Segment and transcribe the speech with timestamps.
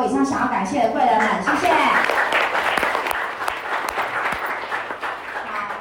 [0.00, 1.68] 我以上想要感谢的贵人们，谢谢。
[5.44, 5.74] 好，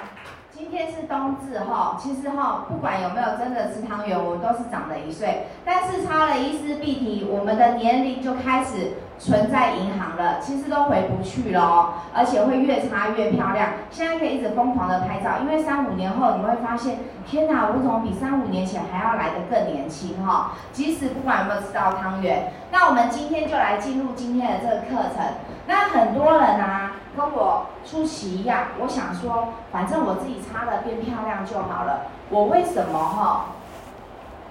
[0.51, 5.47] 今天是冬至哈，其实哈，不管有没有真的吃汤圆，我们都是长了一岁。
[5.63, 8.97] 但是差了一丝碧媞，我们的年龄就开始。
[9.19, 13.71] 存在银行了，其实都回不去了哦，而且会越擦越漂亮。
[13.91, 20.53] 现在可以一直疯狂的拍照，因为三五年后你会发现，天哪，我怎么比三五年前还要来得更年轻哈？
[20.71, 25.25] 即使不管有没有吃到汤圆，那我们今天就来进入今天的这个课程。
[25.67, 32.03] 那很多人啊，跟我初期一样，我想说，反正我自己擦的变漂亮就好了。
[32.29, 33.45] 我为什么哈？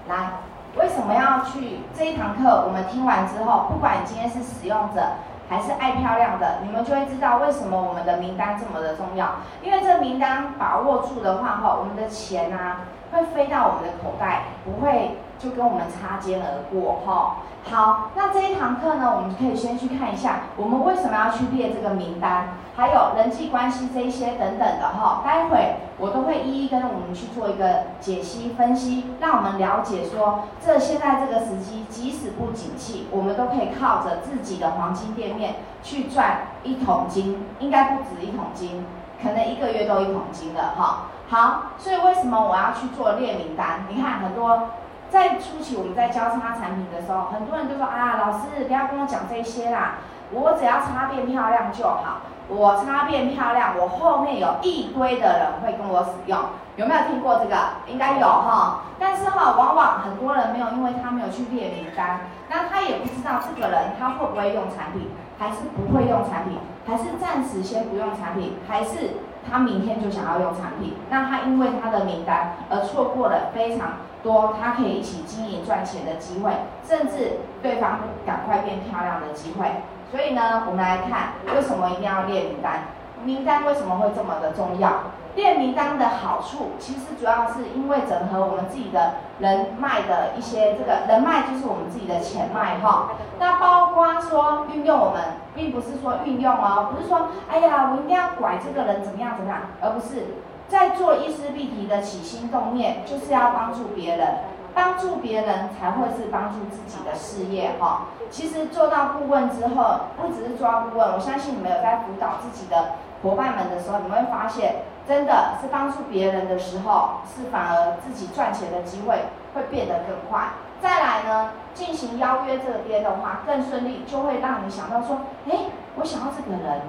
[0.07, 0.29] 来。
[0.75, 2.63] 为什么要去这一堂课？
[2.65, 5.01] 我们听完之后，不管你今天是使用者
[5.49, 9.27] 还是爱漂亮的，你们就会知道为什么我们的名单这么的重要。
[9.63, 17.37] 因为这个名单把握住的话，哈，我们的钱啊会飞到我们的口袋，不会就跟我们擦肩而过，哈。
[17.69, 25.21] 好，那这一堂课呢，我们可以先去看一下，我们为什么要去列这个名单，还有人际关系这一些等等的哈。
[25.25, 38.85] 待会我都会一一跟我们去做一个解析分析，让我们了解说，这现在这个时机，即使不景气，我们都可以靠着自己的黄金店面去赚一桶金，应该不止一桶金，
[39.21, 41.07] 可能一个月都一桶金了哈。
[41.27, 43.83] 好，所以为什么我要去做列名单？
[43.89, 44.69] 你看很多。
[45.09, 49.95] 在初期我们在教擦产品的时候，很多人都说啊，老师不要跟我讲这些啦，
[50.31, 52.21] 我只要擦变漂亮就好。
[52.51, 56.35] 我擦变漂亮，我后面有一堆的人会跟我使用，
[56.77, 57.55] 有没有听过这个？
[57.85, 58.81] 应该有哈。
[58.97, 66.57] 但是哈，往往很多人没有，因为他没有去列名单，那他也不知道这个人他会不会用产品，还是不会用产品，
[66.87, 69.11] 还是暂时先不用产品，还是
[69.47, 70.95] 他明天就想要用产品。
[71.11, 73.89] 那他因为他的名单而错过了非常。
[74.23, 76.51] 多，他可以一起经营赚钱的机会，
[76.87, 79.67] 甚至对方赶快变漂亮的机会。
[80.11, 82.81] 所以呢，我们来看为什么一定要列名单？
[83.23, 84.91] 名单为什么会这么的重要？
[85.35, 93.11] 列名单的好处，其实主要是因为整合我们自己的人脉的一些这个人脉，就是我们自己的钱脉哈。
[93.39, 95.21] 那包括说运用我们，
[95.53, 100.25] 并不是说运用哦，不是说哎呀，我一定要拐这个人怎么样怎么样，而不是。
[100.69, 104.27] 在做伊丝碧媞的起心动念，就是要帮助别人，
[104.75, 108.09] 帮助别人才会是帮助自己的事业哈。
[108.29, 112.93] 其实做到顾问之后，不只是做到顾问，我相信你们有在辅导自己的
[113.23, 119.25] 伙伴们的时候，你们会发现，真的是帮助别人的时候，是反而自己赚钱的机会
[119.55, 120.49] 会变得更快。
[120.79, 125.57] 再来呢，进行邀约这边的话更顺利，就会让你想到说，哎，
[125.95, 126.81] 我想要这个人，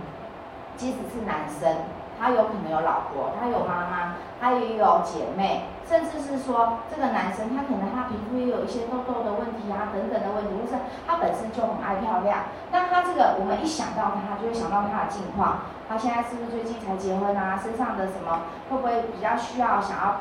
[0.77, 1.77] 即使是男生。
[2.20, 10.76] 他有可能有老婆，他有妈妈，他也有姐妹，甚至是说这个男生他可能他皮肤也有一些痘痘的问题啊，等等的问题，或是
[11.08, 12.44] 他本身就很爱漂亮。
[12.70, 17.56] 那他这个我们一想到他，就会想到他的近况，他现在是不是最近才结婚啊？
[17.56, 20.20] 身上的什么会不会比较需要想要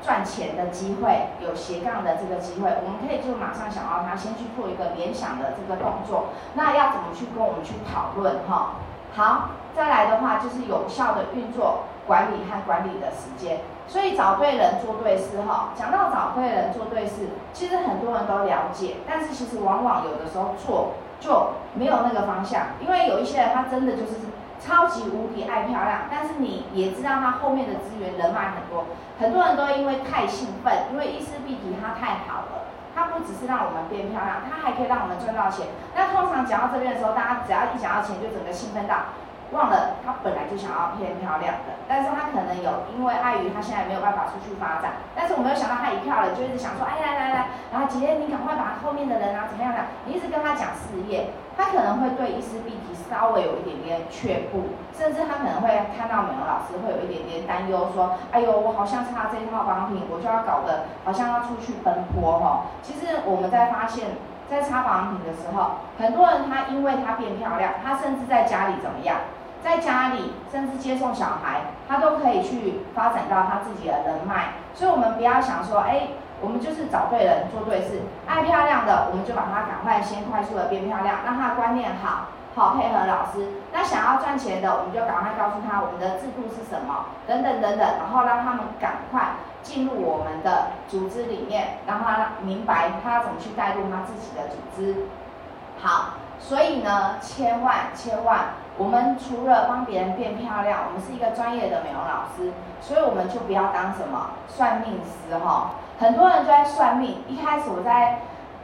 [0.00, 2.70] 赚钱的机会，有斜杠的这个机会？
[2.86, 6.26] 我们可以就马上想到他，先去做一个联想的这个动作。
[6.54, 8.78] 那要怎么去跟我们去讨论哈？
[9.14, 9.48] 好。
[9.74, 13.58] 再来的话就是有效的运作管理和管理的时间，
[13.88, 15.70] 所以找对人做对事哈。
[15.74, 24.30] 讲到找对人做对事，其实很多人都了解，但是其实往往有的时候做就没有那个方向，因为有一些人他真的就是
[24.60, 28.84] 超级无敌爱漂亮，但是你也知道他后面的资源人脉很多，
[29.18, 32.63] 很多人都因为太兴奋，因为伊丝碧媞他太好了，
[32.94, 35.66] 它不只是让我们变漂亮，它还可以让我们赚到钱。
[35.94, 38.94] 那通常讲到这边的时候，大家只要一讲到钱，就整个兴奋到。
[39.54, 62.66] 忘了他本来就想要变漂亮的，但是他可能有因为碍于他现在没有办法出去发展，但是我没有想到他一跳了，就一直想说，哎来来来，然后姐姐你赶快把后面的人啊怎么样的，你一直跟他讲事业，他可能会对伊丝碧媞稍微有一点点却步，甚至他可能会看到美容老师会有一点点担忧，说，哎呦我好像擦这一套保养品，我就要搞得好像要出去奔波哈。
[62.82, 64.16] 其实我们在发现，
[64.50, 69.16] 在擦保养品的时候，很多人他因为他变漂亮，他甚至在家里怎么样？
[69.64, 74.52] 在家里，甚至接送小孩，他都可以去发展到他自己的人脉。
[74.74, 76.08] 所以，我们不要想说，哎，
[76.42, 83.48] 我们就是找对人做对事，爱漂亮的，我们就把他赶快先快速的变漂亮，让他观念好，好配合老师。
[83.72, 95.06] 那想要赚钱的，我们就赶快告诉他我们的制度是什么，等等等等，然后让他们赶快进入我们的组织里面，让他明白他怎么去带入他自己的组织。
[95.80, 96.14] 好，
[96.46, 98.40] 所以呢，千万千万。
[98.76, 102.52] 我们除了帮别人变漂亮，我们是一个专业的美容老师，
[102.82, 105.70] 所以我们就不要当什么算命师哈。
[105.98, 108.18] 很多人就在算命，一开始我在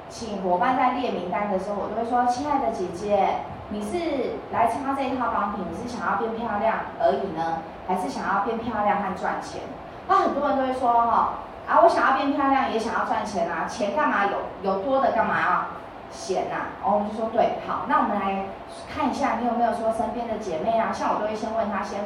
[0.08, 3.38] 请伙伴在列名单的时候，我都会说：亲爱的姐姐，
[3.68, 9.62] 你是来插这一套商品，你是想要变漂亮而已呢，还是想要变漂亮和赚钱？
[10.08, 11.34] 那很多人都会说哈，
[11.68, 15.68] 啊，我想要变漂亮，也想要赚钱啊，钱干嘛有有多的干嘛啊？
[16.10, 16.84] 闲呐、啊？
[16.84, 18.44] 哦，我就说对，好，那我们来
[18.92, 20.92] 看一下，你有没有说身边的姐妹啊？
[20.92, 22.00] 像我都会先问她先。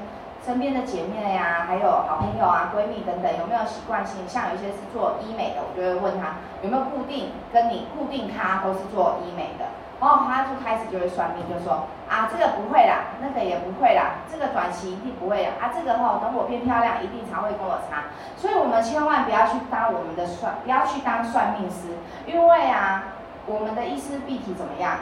[0.45, 4.29] 身边的姐妹呀、啊，还有好朋友啊、闺蜜等等，有没有习惯性？
[4.29, 9.65] 像有一些是做医美的，我就会问她有没有固定跟你固定咖都是做医美的，
[9.99, 21.97] 然后她就开始就会算命，就说啊这个不会啦，那个也不会啦，这个短期一定不会啦啊，这个吼等我变漂亮一定常会跟我擦，所以我们千万不要去当我们的算，不要去当算命师，
[22.27, 23.14] 因为啊
[23.47, 24.99] 我们的伊丝碧媞怎么样？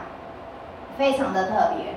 [0.96, 1.94] 非常的特别，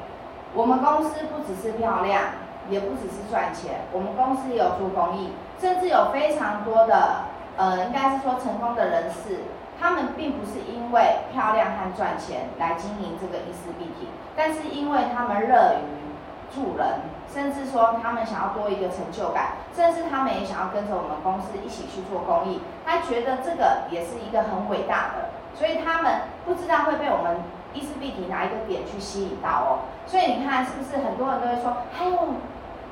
[0.54, 2.22] 我们公司不只是漂亮。
[2.68, 5.30] 也不只是赚钱，我们公司也有做公益，
[5.62, 7.26] 甚至有非常多的，
[7.58, 9.46] 呃，应该是说成功的人士，
[9.80, 16.10] 他们并不是因为漂亮和赚钱来经营这个伊丝碧媞，但是因为他们乐于
[16.52, 27.38] 助人，甚至说他们想要多一个成就感，甚至他们也想要跟着我们公司一起去做公益，他觉得这个也是一个很伟大的，所以他们不知道会被我们
[27.74, 29.70] 伊丝碧媞哪一个点去吸引到哦，
[30.06, 32.18] 所以你看是不是很多人都会说，哎呦。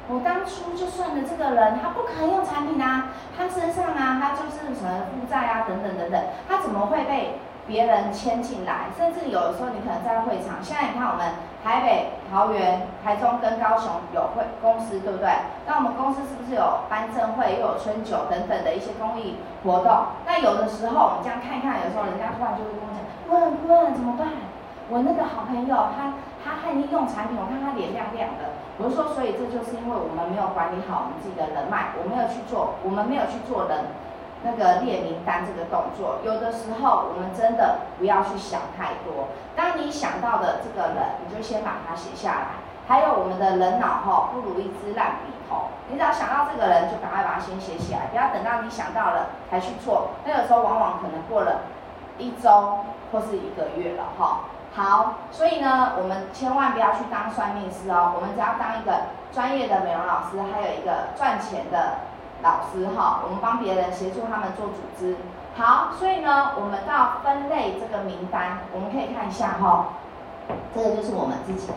[0.10, 3.07] 我当初就算了这个人，他不可能用产品啊，
[3.38, 8.92] 他身上啊，他就是什么负债啊，等等等等，他怎么会被别人牵进来？
[8.98, 11.33] 甚至有的时候你可能在会场，现在你看我们
[11.63, 15.30] 台北、桃园、台中跟高雄有会公司，对不对？
[15.65, 19.92] 那我们公司是不是有颁证会，又有春酒等等的一些公益活动？
[20.25, 24.27] 那有的时候我们这样看一看，有时候人家突然就会跟我讲，问问怎么办？
[24.89, 26.13] 我那个好朋友他。
[26.44, 28.51] 他还没用产品，我看他脸亮亮的。
[28.75, 33.95] 我就说，所以这就是因为我们没有管理好我们自己的人脉，我没有去做，我们没有去做人
[34.43, 36.19] 那个列名单这个动作。
[36.23, 39.29] 有的时候，我们真的不要去想太多。
[39.55, 42.47] 当你想到的这个人，你就先把它写下来。
[42.85, 45.67] 还有我们的人脑哈，不如一支烂笔头。
[45.87, 50.09] 你只要想到这个人，就赶快把它先写起来，不要等到你想到了才去做。
[50.25, 51.61] 那有时候往往可能过了
[52.17, 52.79] 一周
[53.11, 54.41] 或是一个月了哈。
[54.75, 61.99] 好，所以呢，我们千万不要去当算命师哦，我们只要当一个专业的美容老师，还有一个赚钱的
[62.43, 65.15] 老师哈，我们帮别人协助他们做组织。
[65.55, 69.95] 好，所以呢，我们到分类这个名单，我们可以看一下哈，
[70.75, 71.71] 这个就是我们自己。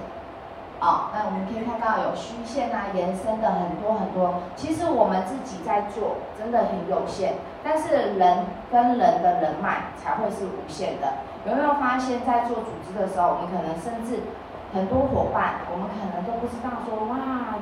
[0.81, 4.43] 哦，那我们可以看到有虚线啊，延伸的很多很多。
[4.57, 11.23] 其实我们自己在做，真的很有限，但是人跟人的人脉才会是无限的。
[11.47, 14.19] 有没有发现，在做组织的时候，我们可能甚至
[14.75, 17.55] 很多伙伴，我们可能都不知道说，哇，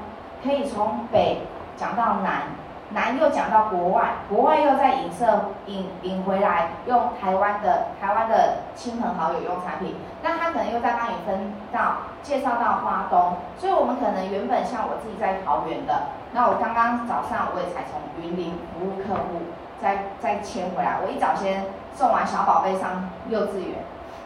[0.42, 1.42] 可以从北
[1.76, 2.63] 讲到南。
[2.94, 19.42] 南又讲到国外，国外又再引射引引回来，用台湾的台湾的亲朋好友用产品，那他可能又再帮你分到介绍到花东，所以我们可能原本像我自己在桃园的，那我刚刚早上我也才从云林服务客户，
[19.82, 21.66] 再再迁回来，我一早先
[21.96, 23.82] 送完小宝贝上幼稚园，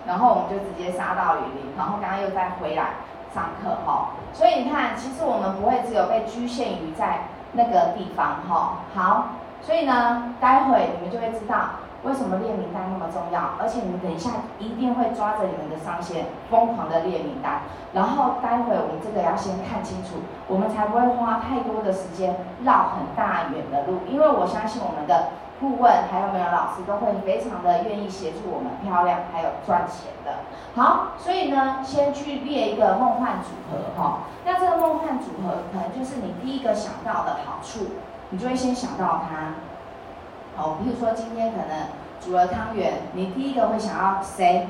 [0.06, 3.00] 然后我们就直接杀到云林，然后刚刚又再回来
[3.34, 7.20] 上课哈，所以你看，其实我们不会只有被局限于在。
[7.52, 9.26] 那个地方哈，好，
[9.62, 11.56] 所以呢，待会你们就会知道
[12.04, 17.62] 为什么列名单那么重要，而且你们等一下一定会抓着你们的上线疯狂的列名单，
[17.92, 25.28] 然后待会我们这个要先看清楚，我们才不会花太多的时间绕很大远的路，因为我相信我们的。
[25.60, 30.44] 顾问还有美容老师都会非常的愿意协助我们漂亮，还有赚钱的。
[30.74, 34.20] 好，所以呢，先去列一个梦幻组合哈。
[34.44, 37.86] 那这个梦幻组合可能就是你第一个想到的好处，
[38.30, 39.54] 你就会先想到它。
[40.62, 41.88] 哦，比如说今天可能
[42.20, 44.68] 煮了汤圆，你第一个会想要谁？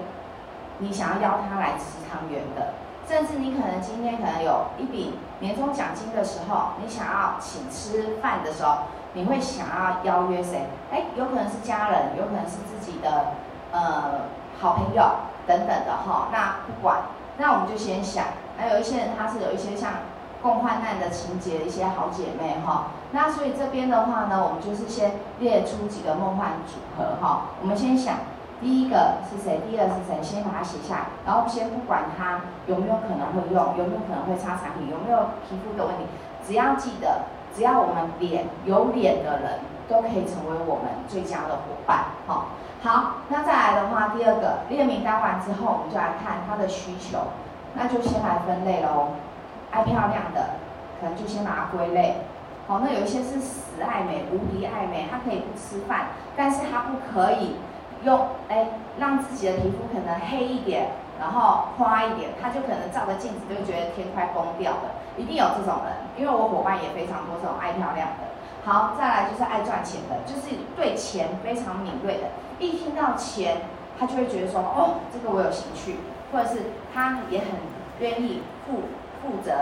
[0.79, 2.73] 你想要邀他来吃汤圆的，
[3.07, 8.79] 甚至你可能今天可能有一笔年终奖金的时候，你想要请吃饭的时候。
[9.15, 10.67] 你会想要邀约谁？
[10.93, 13.33] 哎，有可能是家人，有可能是自己的
[13.73, 14.29] 呃
[14.61, 15.03] 好朋友
[15.47, 16.29] 等等的哈。
[16.31, 16.99] 那不管，
[17.39, 18.25] 那我们就先想。
[18.57, 19.93] 还有一些人他是有一些像
[20.43, 22.89] 共患难的情节的一些好姐妹哈。
[23.13, 27.43] 那所以这边的话呢，我们就是先列出几个梦幻组合哈。
[27.63, 28.17] 我们先想
[28.61, 36.05] 第一个是谁，第二是谁，先把它写下来，然后先不管他有没有可能会用，有没有可能会擦产品，有没有皮肤的问题，
[36.47, 37.23] 只要记得。
[37.59, 42.05] 只要我们脸有脸的人，都可以成为我们最佳的伙伴。
[42.25, 42.51] 好，
[42.85, 47.19] 好，那再来的话，第二个列名单完之后，我们就来看他的需求，
[47.75, 49.09] 那就先来分类喽。
[49.73, 50.51] 爱漂亮的，
[51.01, 52.19] 可能就先把它归类。
[52.69, 57.57] 好，那有一些是死爱美、无敌爱美，他可以不吃饭，但是他不可以
[58.05, 58.69] 用哎
[59.01, 68.33] 让自己的皮肤可能黑一点，然后花一点，他就可能照个镜子就觉得天快崩掉了，一定有这种人，因为我伙伴也非常多这种爱漂亮的。
[68.65, 73.63] 好，再来就是爱赚钱的，就是对钱非常敏锐的，一听到钱，
[73.99, 75.97] 他就会觉得说哦，这个我有兴趣，
[76.33, 77.49] 或者是他也很
[77.99, 78.83] 愿意负
[79.21, 79.53] 负责。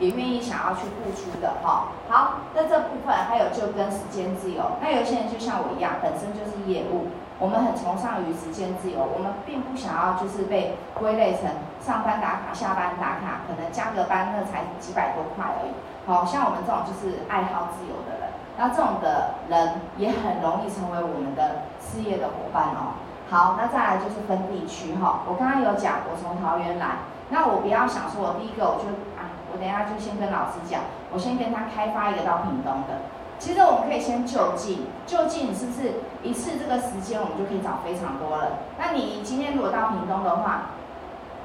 [0.00, 11.48] 也愿意想要去付出的哈，好，那这部分还有就跟时间自由，那有些人就像我一样，本身就是业务，我们很崇尚于时间自由，我们并不想要就是被归类成
[11.80, 15.72] 上班打卡、下班打卡，可能加个班那才几百多块而已。
[16.04, 22.98] 好像我们这种就是爱好自由的人，那这种的人也很容易成为我们的事业的伙伴哦。
[23.30, 29.30] 好，那再来就是分地区哈，我刚刚有讲，我从桃园来，那我不要想说，我第一个我就啊。
[29.50, 33.00] 我等一下就先跟老师讲，我先跟他开发一个到屏东的。
[33.38, 38.58] 其实我们可以先就近，就近是不是一次这个时间我们就可以找非常多了？
[38.78, 40.70] 那你今天如果到屏东的话，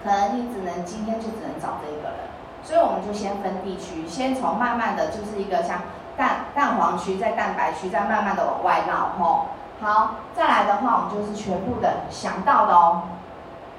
[0.04, 2.34] 可能你只能今天就只能找这个人。
[2.64, 5.82] 所以我们就先分地区，先从慢慢的就是一个像
[6.18, 9.48] 蛋蛋黄区，在蛋白区，再慢慢的往外绕吼。
[9.82, 13.02] 好，再来的话，我们就是全部的想到的哦，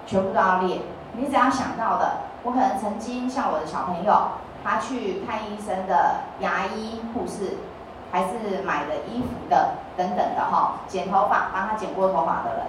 [0.06, 0.82] 全部都要列。
[1.14, 2.12] 你只要想到的。
[2.44, 4.14] 我可能曾经像我的小朋友，
[4.62, 7.56] 他去看医生的牙医、护士，
[8.14, 12.66] 还是买的衣服的等等的哈，剪头发帮他剪过头发的人，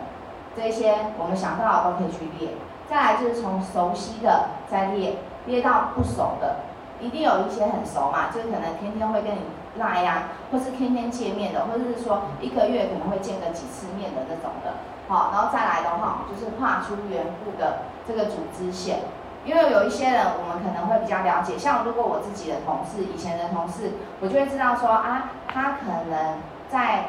[0.58, 2.50] 这些我们想到的都可以去列。
[2.90, 6.56] 再来就是从熟悉的再列，列到不熟的，
[7.00, 9.42] 一定有一些很熟嘛，就是可能天天会跟你
[9.78, 14.74] 赖呀，或是天天见面的，或者是说一个月可能会见个几次面的那种的。
[15.08, 19.02] 好，然后再来的话，就是画出圆部的这个组织线。
[19.46, 27.06] 因为有一些人，我们可能会比较了解，像如果我自己的同事，以前的同事，我就会知道说啊，他可能在，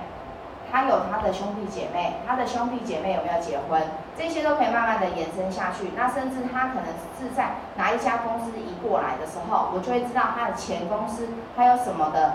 [0.70, 3.82] 他有他的兄弟姐妹，他的兄弟姐妹有没有结婚，
[4.16, 5.92] 这些都可以慢慢的延伸下去。
[5.96, 12.34] 那甚至他可能是在哪一家公司移过来的时候，我就会知道他的前公司还有什么的。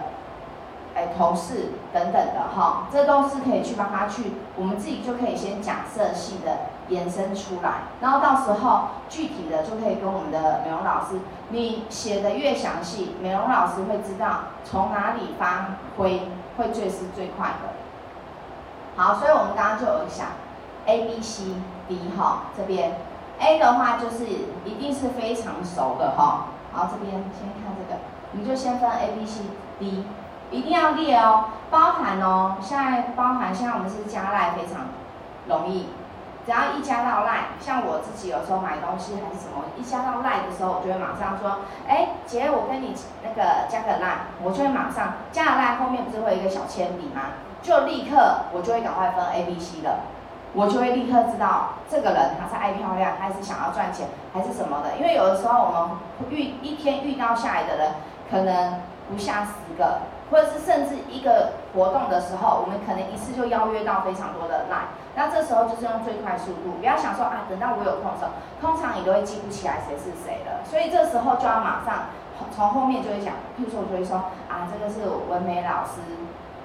[0.94, 6.52] 哎，同事等等的哈，这都是可以去帮他去，我们自己就可以先假设性的
[6.90, 11.20] 延伸出来，然后到时候具体的就可以跟我们的美容老师，
[11.50, 16.22] 你写的越详细，美容老师会知道从哪里发挥
[16.58, 17.74] 会最是最快的。
[18.96, 20.28] 好，所以我们刚刚就有想
[20.86, 21.44] ，A B C
[21.88, 22.98] D 哈，这边
[23.40, 24.26] A 的话就是
[24.66, 28.00] 一定是非常熟的哈，好，这边先看这个，
[28.34, 29.42] 你就先分 A B C
[29.80, 30.06] D。
[30.52, 34.88] 一定要列哦，包含哦，现在包含现在我们是加赖非常
[35.48, 35.88] 容易，
[36.46, 47.38] 只要一加到赖，像我自己有时候买东西还是什么，一加到赖的时候，我就会马上说，哎，姐，我跟你那个加个赖，我就会马上加了赖后面不是会有一个小铅笔吗？
[47.62, 50.00] 就立刻我就会赶快分 A、B、C 了，
[50.54, 57.92] 我就会立刻知道这个人他是爱漂亮，还是想要赚钱，还是什么的，因为有的时候我们遇一天遇到下来的人，
[58.32, 60.00] 可能不下十个。
[60.32, 72.08] 或者是甚至一个活动的时候，我们可能一次就邀约到非常多的 line，那这时候就是用最快速度，不要想说啊，等到我有空的时候，通常你都会记不起来谁是谁的，所以这时候就要马上
[72.56, 76.00] 从后面就会讲，譬如说我就会说啊，这个是文美老师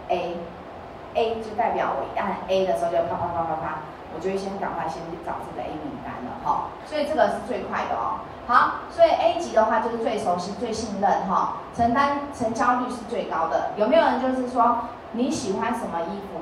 [0.08, 3.82] A，A 就代表我按 A 的时候就啪啪啪啪啪，
[4.14, 8.23] 我就会先赶快先去找这个 A 名单了哈，所以这个是最快的哦。
[8.46, 13.72] 好，所以 A 级的话就是最熟悉、最信任哈，承担成交率是最高的。
[13.76, 16.40] 有没有人就是说你喜欢什么衣服，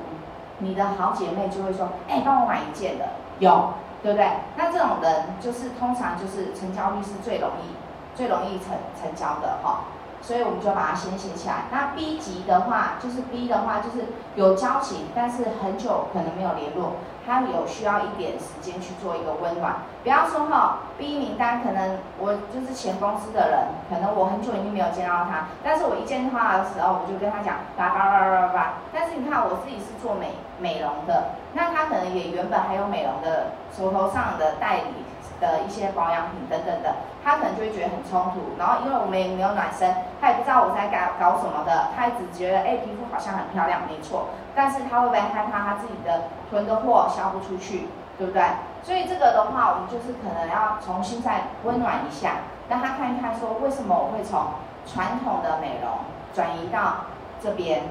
[0.59, 3.05] 你的好姐妹就会说，哎，帮我买一件的，
[3.39, 4.29] 有，对不对？
[4.55, 7.75] 那这种人就是通常就是成交率是最容易、
[8.15, 9.85] 最容易成成交的哈。
[10.21, 11.65] 所以我们就把它先写起来。
[11.71, 16.93] 那 B 级的话，就是 B 的话就是有交情，但是很久可能没有联络。
[17.25, 35.04] 他有需要一点时间去做一个温暖，不要说哈，B 名单可能我就是前公司的人，可能我很久已经没有见到他，但是我一见他的时候，我就跟他讲叭叭叭叭叭，但是你看我自己是做美美容的，那他可能也原本还有美容的手头上的代理
[35.39, 48.43] 的一些保养品等等的，他可能就会觉得很冲突，然后因为我们也没有暖身，他也不知道我在搞搞什么的，他也只觉得哎皮肤好像很漂亮，没错，但是他会不会害怕他自己的囤的货销不出去，对不对？
[48.83, 54.41] 所以这个的话，我们就是可能要重新再温暖一下，让他看一看说为什么我会从
[54.85, 55.91] 传统的美容
[56.33, 57.05] 转移到
[57.41, 57.83] 这边。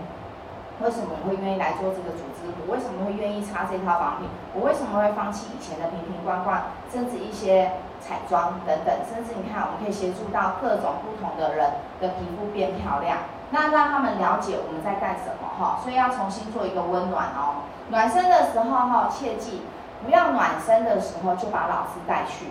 [0.80, 2.50] 为什么我会愿意来做这个组织？
[2.66, 4.26] 我为什么会愿意擦这套仿品？
[4.54, 13.18] 我为什么会放弃以前的瓶瓶罐罐，甚至一些彩妆等等，甚至你看，我们可以协助到各种不同的人的皮肤变漂亮，
[13.50, 15.78] 那让他们了解我们在干什么哈。
[15.82, 17.70] 所以要重新做一个温暖哦。
[17.88, 19.62] 暖身的时候哈，切记
[20.04, 22.50] 不要暖身的时候就把老师带去，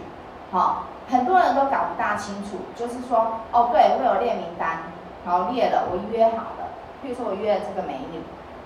[0.52, 4.78] 好，很多人都搞不大清楚，就是说哦，对，会有列名单，
[5.26, 6.63] 好列了，我约好了，
[7.04, 8.20] 比如说我约了这个美女。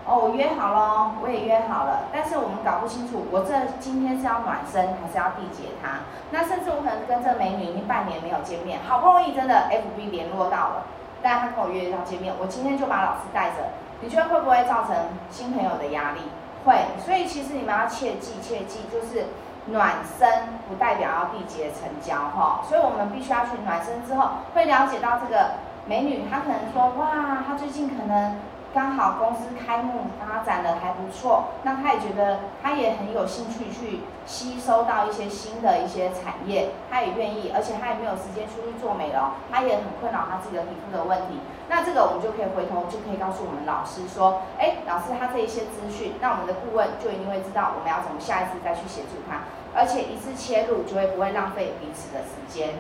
[0.07, 3.51] 哦，我约好了，我也约好了，但是我们搞不清楚，我这
[3.81, 5.99] 今天是要暖身还是要缔结她？
[6.31, 10.87] 那甚至我可能跟这个美女已经半年没有见面，好不容易真的 FB 联络到了，
[11.21, 13.67] 但是她跟我约要见面，我今天就把老师带着，
[13.99, 14.95] 你觉得会不会造成
[15.29, 16.21] 新朋友的压力？
[16.63, 19.27] 会，所以其实你们要切记切记，就是
[19.75, 28.35] 暖身不代表要缔结成交哈，所以我们必须要去暖身之后，会了解到这个美女，她可能说哇，她最近可能。
[28.73, 41.39] 刚好公司开幕发展的还不错，那她也觉得她也很有兴趣去吸收到一些新的一些产业，她也愿意，而且她也没有时间出去做美容，她也很困扰她自己的皮肤的问题。
[41.69, 49.41] 那这个我们就可以回头就可以告诉我们老师说，哎，老师他这一些资讯，那我们的顾问就一定会知道我们要怎么下一次再去协助他，
[49.73, 52.77] 而且一次切入就会不会浪费彼此的时间。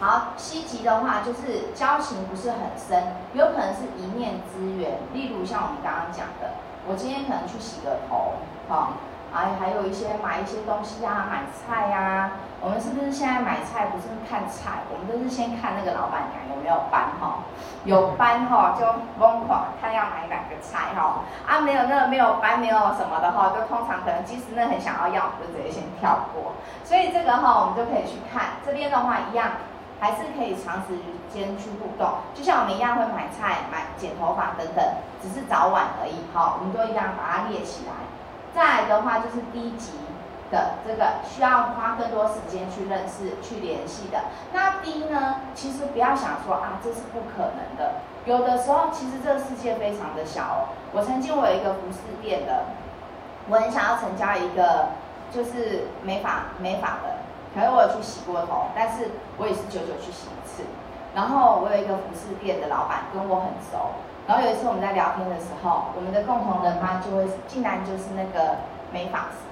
[0.00, 4.96] 好，C 级的话就是交情不是很深，有可能是一面之缘。
[5.12, 6.56] 例如像我们刚刚讲的，
[6.88, 8.32] 我今天可能去洗个头，
[8.66, 8.96] 哈，
[9.30, 12.32] 啊，还有一些买一些东西啊，买菜呀、啊。
[12.62, 17.44] 我们是不是现在买菜不是看菜，我们都是先看那个老板娘有没有班哈，
[17.84, 18.84] 有班哈就
[19.18, 26.52] 疯狂看要买哪个菜哈，啊没有那个没有班没有什么的话，就通常可能即使那很想要要，就直接先跳过。
[26.84, 29.48] 所以这个哈我们就可以去看这边的话一样。
[30.00, 30.96] 还是可以长时
[31.30, 34.82] 间去互动，就像我们一样会买菜、买剪头发等等，
[35.22, 36.24] 只是早晚而已。
[36.32, 37.92] 好，我们都一样把它列起来。
[38.54, 39.92] 再来的话就是低级
[40.50, 44.24] 的这个需要花更多时间去认识、去联系的。
[44.52, 48.00] 那低呢，其实不要想说啊，这是不可能的。
[48.24, 50.58] 有的时候其实这个世界非常的小哦。
[50.92, 52.64] 我曾经我有一个服饰店的，
[53.48, 54.88] 我很想要成交一个
[55.30, 57.20] 就是美发美发的。
[57.54, 60.62] 可是我有去洗过头，但是我也是久久去洗一次。
[61.14, 69.42] 然后我有一个服饰店的老板跟我很熟，然后有一次我们在聊天的时候，我们的共同人嘛就会竟然就是那个美发师。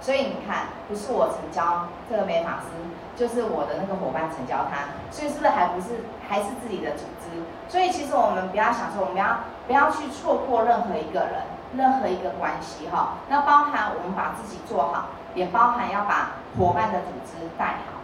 [0.00, 2.70] 所以你看，不是我成交这个美发师，
[3.18, 7.42] 就是我的那个伙伴成交他，所以是不是还不是还是自己的组织？
[7.66, 11.42] 所以其实我们不要想说，我们要不要去错过任何一个人、
[11.74, 13.18] 任何一个关系哈？
[13.28, 15.06] 那包含我们把自己做好。
[15.34, 17.96] 也包含要把伙伴的组织带好。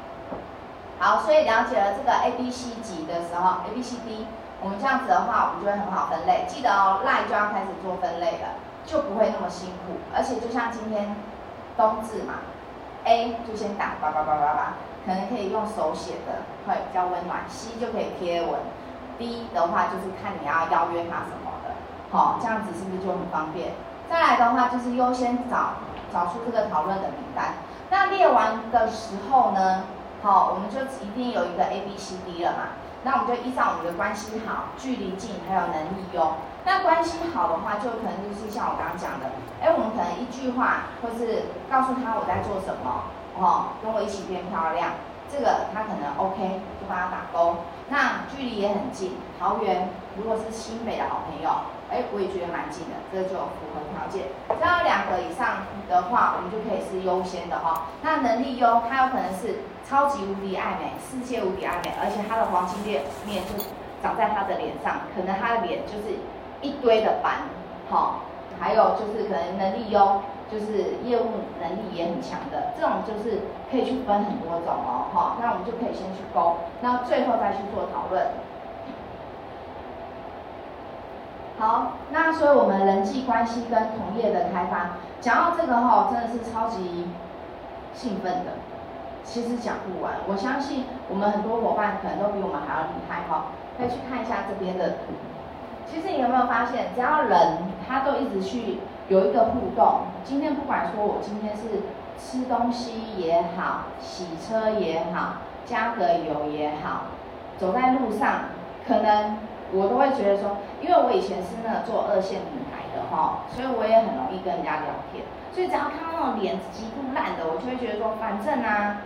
[0.98, 4.26] 好，所以了解了这个 A、B、C 级的时候，A、B、C、D，
[4.60, 6.44] 我们这样子的话，我们就会很好分类。
[6.46, 8.54] 记得哦赖就要开始做分类了，
[8.86, 9.98] 就不会那么辛苦。
[10.14, 11.16] 而且就像今天
[11.76, 12.34] 冬至嘛
[13.04, 14.72] ，A 就先打叭叭叭叭叭，
[15.04, 17.40] 可能可以用手写的，会比较温暖。
[17.48, 18.60] C 就可以贴文
[19.18, 21.74] ，D 的话就是看你要邀约他什么的，
[22.12, 23.72] 好，这样子是不是就很方便？
[24.08, 25.70] 再来的话就是优先找。
[26.12, 27.54] 找出这个讨论的名单，
[27.92, 29.82] 那列完的时候呢，
[30.22, 32.58] 好，我们就一定有一个 A B C D 了嘛。
[33.04, 36.32] 那我们就依照我们的关系好、距离近，还有能力优。
[36.64, 39.26] 那关系好的话，就可能就是像我刚刚讲的，
[39.60, 43.04] 哎，我们可能一句话，或是告诉他我在做什么，
[43.36, 44.92] 哦，跟我一起变漂亮，
[45.30, 47.56] 这个他可能 OK，就帮他打勾。
[47.90, 51.50] 那距离也很近，桃园如果是新北的好朋友。
[51.92, 54.32] 哎，我也觉得蛮近的，这就符合条件。
[54.48, 57.92] 只要两个以上的话，我们就可以是优先的哈。
[58.00, 63.62] 那能力优，它有可能是超级无敌爱美，世界无敌爱美，而且它的黄金链面就
[64.02, 66.16] 长在他的脸上，可能他的脸就是
[66.62, 67.44] 一堆的斑，
[67.88, 68.24] 好。
[68.60, 75.36] 还有就是可能能力优，就是业务能力也很强的，这种就是可以去分很多种哦，哈。
[75.40, 78.22] 那我们就可以先去勾，那最后再去做讨论。
[81.58, 87.06] 好，那所以我们人际关系跟同业的开发，讲到这个哈，真的是超级
[87.94, 88.52] 兴奋的。
[89.22, 93.46] 其实讲不完，我相信我们很多伙伴可能都比我们还要厉害哈。
[93.78, 95.14] 可以去看一下这边的图。
[95.86, 101.82] 其实你有没有发现，只要人他都一直去有一个互动，今天不管说我今天是
[102.18, 105.34] 吃东西也好，洗车也好，
[105.64, 107.02] 加个油也好，
[107.56, 108.46] 走在路上
[108.88, 109.36] 可能。
[109.72, 115.24] 我都会觉得说，因为我以前是那做二线品牌的哈，所以我也很容易跟人家聊天。
[115.52, 119.00] 所以只要看到那种脸极度烂的，我就会觉得说，反正啊，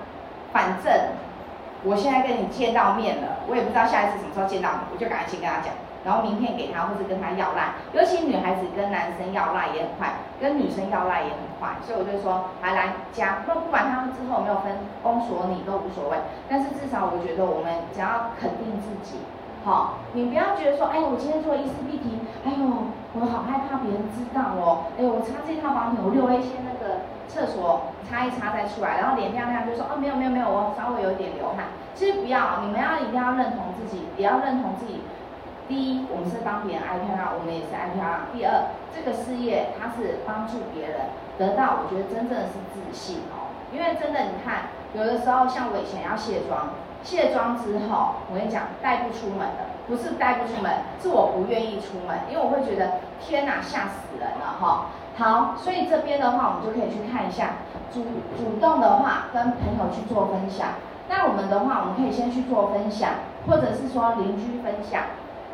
[0.52, 0.92] 反正
[1.83, 5.74] 我现在跟你见到面了，我也不知道下一次什么时候见到你，我就赶紧跟他讲，
[6.07, 7.74] 然后名片给他，或者跟他要赖。
[7.94, 11.74] 尤其女孩子跟男生要赖也很快，跟女生要赖也很快。
[11.83, 13.42] 所以我就说还来加。
[13.46, 19.18] 那不管他们之后有没有分封锁你都无所谓，但是至少我觉得我们只要肯定自己，
[19.66, 22.87] 好，你不要觉得说，哎，我今天做伊丝碧媞，哎呦，
[23.18, 31.74] 我好害怕别人知道哦，哎，我擦这套保养品，我六 A 纤那个厕所擦一擦再出来，然后脸亮亮就说，哦，没有没有没有，我稍微有点流汗。
[31.98, 35.02] 其实不要，你们要一定要认同自己，也要认同自己。
[35.66, 38.31] 第一，我们是帮别人爱漂亮，我们也是爱漂亮。
[38.31, 41.11] 第二，这个事业它是帮助别人
[41.42, 43.50] 得到，我觉得真正的是自信哦。
[43.74, 46.70] 因为真的，你看，有的时候像我以前要卸妆，
[47.07, 54.87] 卸妆之后，我跟你讲，带不出门的，不是带不出门，是我不愿意出门，因为我会觉得天哪，吓死人了哈。
[55.16, 57.62] 好，所以这边的话，我们就可以去看一下，
[57.95, 58.03] 主
[58.37, 60.83] 主动的话跟朋友去做分享。
[61.09, 63.11] 那我们的话，我们可以先去做分享，
[63.47, 65.03] 或者是说邻居分享。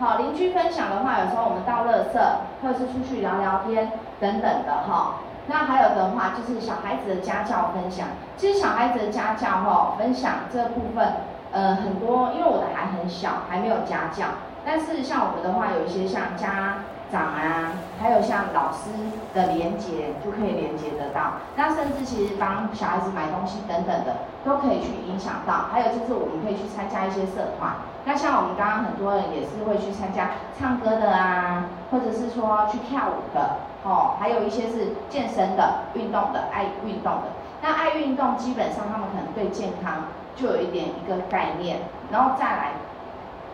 [0.00, 2.18] 好，邻居分享的话，有时候我们到垃圾，
[2.62, 5.20] 或者是出去聊聊天等等的哈。
[5.46, 8.06] 那还有的话就是小孩子的家教分享。
[8.36, 11.12] 其实小孩子的家教哈，分享这部分，
[11.52, 14.24] 呃，很多，因为我的还很小，还没有家教。
[14.64, 18.88] 但是像我们的话，有一些像家长啊，还有像老师
[19.34, 21.42] 的连接，就可以连接得到。
[21.56, 25.68] 那甚至其实帮小孩子买东西等等的，都可以去影响到。
[25.70, 27.74] 还有就是我们可以去参加一些社团。
[28.04, 37.28] 那像我们刚刚很多人也是会去参加唱歌的啊，或者是说去跳舞的，哦，还有一些是健身的、运动的、爱运动的。
[37.60, 41.78] 那爱运动基本上他们可能对健康就有一点一个概念，
[42.10, 42.72] 然后再来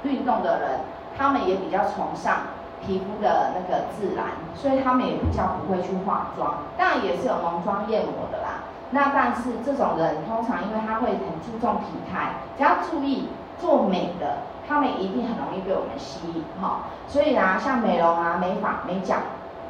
[0.02, 0.80] 运动的人，
[1.16, 2.36] 他们也比较崇尚
[2.84, 6.54] 皮肤的那个自然，所以他们也比较不会去化妆。
[6.76, 8.64] 当然也是有浓妆艳抹的啦。
[8.90, 13.28] 那但是这种人通常因为他会很注重体态，只要注意。
[13.60, 14.36] 做美的，
[14.68, 16.82] 他们一定很容易被我们吸引哈。
[17.08, 19.16] 所以啊，像美容啊、美发、美甲、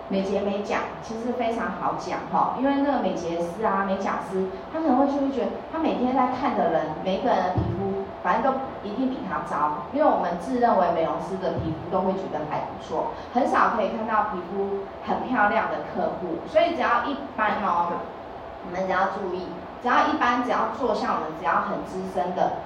[0.09, 2.57] 美睫、美甲，其实非常好讲哈。
[2.59, 9.85] 因为那个美睫师啊、美甲师，他可能会就会觉得，他每天在看的人，每一个人的皮肤，反正都一定比他糟。
[9.92, 16.38] 因为我们自认为美容师的皮肤都会觉得还不错，很少可以看到皮肤很漂亮的客户。
[16.49, 17.92] 所以只要一般哦，
[18.64, 19.49] 你们只要注意，
[19.83, 22.64] 只要一般，只要做像我们，只要很资深的。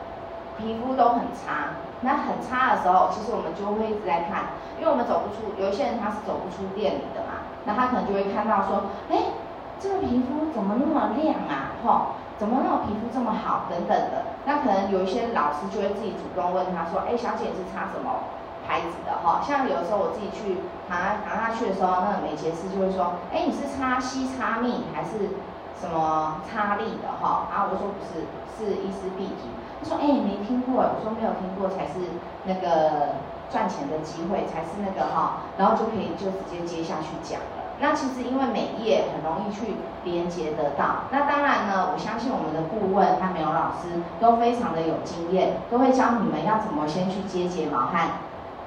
[0.58, 9.38] 皮肤都很差，那很差的时候，其实我们就会一直在看，因为我们走不出，有一些人他是走不出店里的嘛，那他可能就会看到说，哎，
[9.78, 11.78] 这个皮肤怎么那么亮啊？
[11.82, 13.70] 吼，怎么那么皮肤这么好？
[13.70, 18.26] 等等的，那可能有一些老师就会自己主动问他说，哎，小姐是擦什么
[18.66, 19.22] 牌子的？
[19.22, 20.58] 哈，像有时候我自己去
[20.90, 25.38] 拿拿下去的时候，那个美睫师就会说，哎，你是擦矽擦蜜还是
[25.80, 27.08] 什么擦力的？
[27.20, 29.50] 哈，然后我说不是，是伊丝碧媞。
[29.82, 31.98] 他说：“哎、欸，没听过。”我说：“没有听过，才是
[32.44, 33.18] 那个
[33.50, 37.74] 赚钱的机会，才是那个哈。”然后就可以就直接接下去讲了。
[37.80, 41.10] 那其实因为美业很容易去连接得到。
[41.10, 47.98] 那当然呢，我相信我们的顾问和美容老师都非常的有经验，都会教你们要怎么先去接睫毛和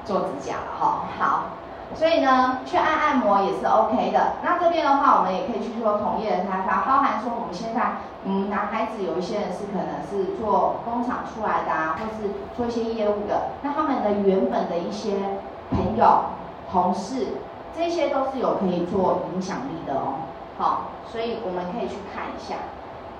[0.03, 1.03] 做指甲了哈。
[1.17, 1.43] 好。
[1.93, 4.33] 所以呢，去按按摩也是 OK 的。
[4.43, 16.25] 那这边的话，我们也可以去做同业的开发，包含说我们现在，嗯，男孩子有一些人是可能是做工厂出来的啊，或是做一些业务的，那他们的原本的一些朋友、
[16.71, 17.27] 同事，
[17.77, 20.25] 这些都是有可以做影响力的哦。
[20.57, 22.55] 好，所以我们可以去看一下。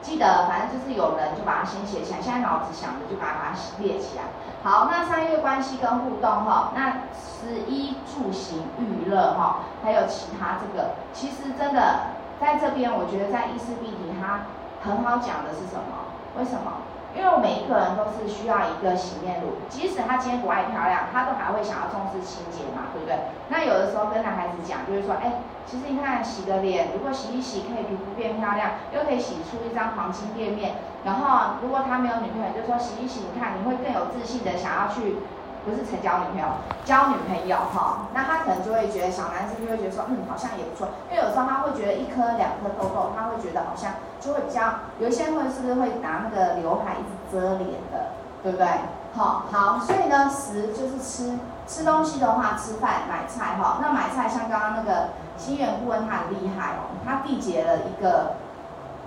[0.06, 4.24] 记得，反正就是有人就把它先写起来，现在脑子想着就把它列起来。
[4.64, 12.02] 好，那商业关系跟互动哈，那十一住行娱乐哈，还有其他这个，其实真的
[12.40, 14.42] 在这边，我觉得在伊丝碧媞它
[14.88, 16.06] 很好讲的是什么？
[16.38, 16.72] 为什么？
[17.16, 23.32] 因为我每一个人都是需要一个洗面乳，即使他今天不爱漂亮，他都还会想要重视清洁嘛，对不对？
[23.48, 30.76] 那有的时候跟男孩子讲，就是说，哎，其实你看洗个脸，如果洗一洗可以皮肤变漂亮，又可以洗出一张黄金店面。
[31.06, 35.18] 然后如果他没有女朋友，就说洗一洗，你看你会更有自信的想要去。
[35.66, 36.46] 不是成交女朋友，
[36.86, 44.62] 交女朋友哈，那他可能就会觉得小男生就会觉得说，嗯，好像也不错，因为有时候他会觉得一颗两颗痘痘，他会觉得好像就会比较，
[45.00, 48.68] 有一些会是不是会拿那个刘海一直遮脸的，对不对？
[49.16, 58.34] 好，好，所以呢，食就是吃，吃东西的话，吃饭买菜哈，那买菜像刚刚那个心源顾问他很厉害哦，他缔结了一个。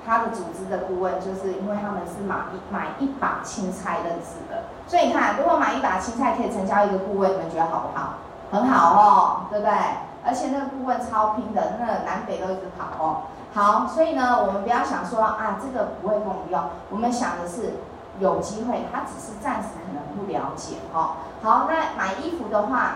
[0.06, 8.14] 他的组织的顾问，就是因为他们是买一买一把青菜认识的，所以你看，如果买一把青菜可以成交一个顾问，你们觉得好不好？
[8.50, 9.72] 很好哦，对不对？
[10.24, 13.22] 而且那个顾问超拼的，那南北都一直跑哦。
[13.52, 17.74] 好，所以呢，我们不要想说啊，这个不会跟我们用，我们想的是
[18.18, 21.10] 有机会，他只是暂时可能不了解哦。
[21.42, 22.92] 好，那买衣服的话，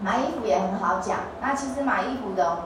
[0.00, 1.18] 买衣服也很好讲。
[1.40, 2.58] 那其实买衣服的。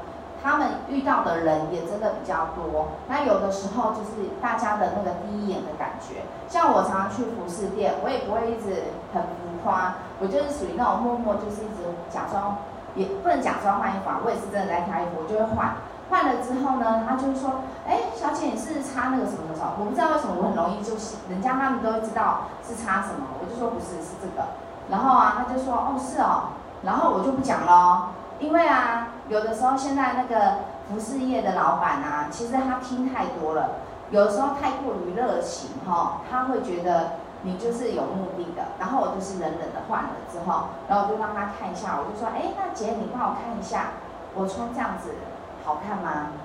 [0.42, 2.88] 他们遇到的人也真的比较多。
[3.09, 12.57] 那有的时候就是大家的那个第一眼的感觉，像我常常去服饰店，我也不会一直很浮夸，我就是属于那种默默就是一直假装，
[12.94, 15.74] 也不能假装换衣服啊，我也是真的在挑衣服，我就会换。
[16.11, 19.78] 换了之后呢，他就会说，哎，小姐你是擦那个什么什么？
[19.78, 24.48] 我不知道为什么我很容易就是，人家他们都知道是擦什么，我就说不是，是这个。
[24.90, 26.52] 然后啊，他就说，哦是哦，
[26.83, 28.11] 然后我就不讲了。
[28.40, 38.77] 因为啊，有的时候现在那个服饰业的老板啊，其实他听太多了，有的时候太过于热情哈、他会觉得你就是有目的的。
[38.79, 43.97] 然后我就是冷冷的换了之后，然后我就让他看一下，我就说，哎，那姐你帮我看一下，
[44.35, 45.16] 我穿这样子
[45.64, 46.37] 好看吗？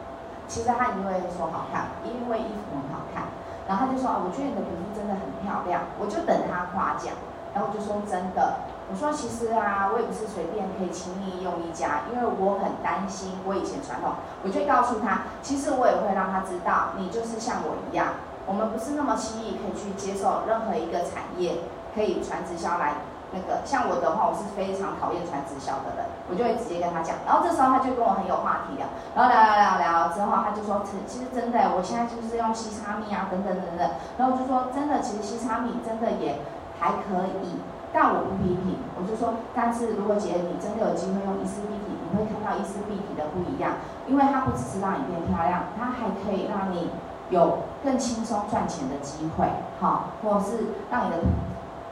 [0.48, 3.28] 其实他一定会说好看，因为衣服很好看。
[3.68, 7.12] 然后他就说，啊我觉得你的皮肤真的很漂亮，我就等他夸奖。
[7.52, 8.77] 然后我就说真的。
[8.90, 18.16] 我说其实啊，我也不是随便可以轻易用一家，因为我很担心我以前传统，我就告诉他，其实我也会让他知道，你就是像我一样，
[18.48, 23.04] 我们不是那么轻易可以去接受任何一个产业可以传直销来
[23.36, 23.60] 那个。
[23.68, 27.20] 像我的话，我是非常讨厌传直销的人，我就会直接跟他讲。
[27.28, 33.84] 然后这时候他就跟我很有话题聊，然后聊聊聊聊之后，他就说，其实真的，我现在就是用西沙蜜啊，等等等等。
[34.16, 36.40] 然后就说真的，其实西沙蜜真的也
[36.80, 37.60] 还可以。
[37.94, 46.92] 但我不批评，我就说，但是如果姐你真的有机会用伊丝碧媞，你会看到伊丝碧媞的不一样，因为它不只是让你变漂亮，它还可以让你
[47.30, 49.48] 有更轻松赚钱的机会，
[49.80, 51.18] 哈，或者是让你的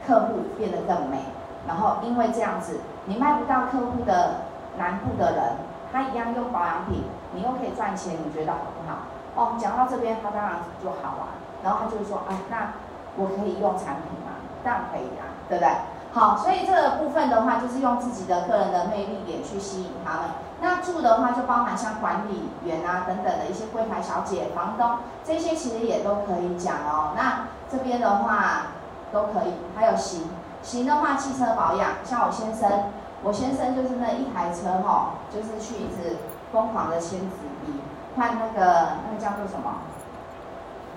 [0.06, 1.24] 客户变得更美。
[1.66, 4.42] 然后因为这样子，你卖不到客户的
[4.78, 5.56] 南部的人，
[5.90, 7.02] 他一样用保养品，
[7.34, 8.98] 你又可以赚钱，你觉得好不好？
[9.34, 11.28] 哦，讲到这边，他当然就好玩，
[11.64, 12.72] 然后他就说，啊，那
[13.16, 14.38] 我可以用产品吗？
[14.62, 15.35] 当然可以啊。
[15.48, 15.70] 对不对？
[16.12, 20.22] 好，所以这个部分的话，就是用自己的个人的魅力点去吸引他们。
[20.62, 27.12] 那住的话，就包含像管理员啊等等的一些柜台小姐、房东这些，其实也都可以讲哦。
[27.14, 28.68] 那这边的话
[29.12, 30.30] 都可以，还有行
[30.62, 32.84] 行的话，汽车保养，像我先生，
[33.22, 36.16] 我先生就是那一台车哈、哦，就是去一直
[36.50, 37.78] 疯狂的签字笔，
[38.16, 39.74] 换那个那个叫做什么？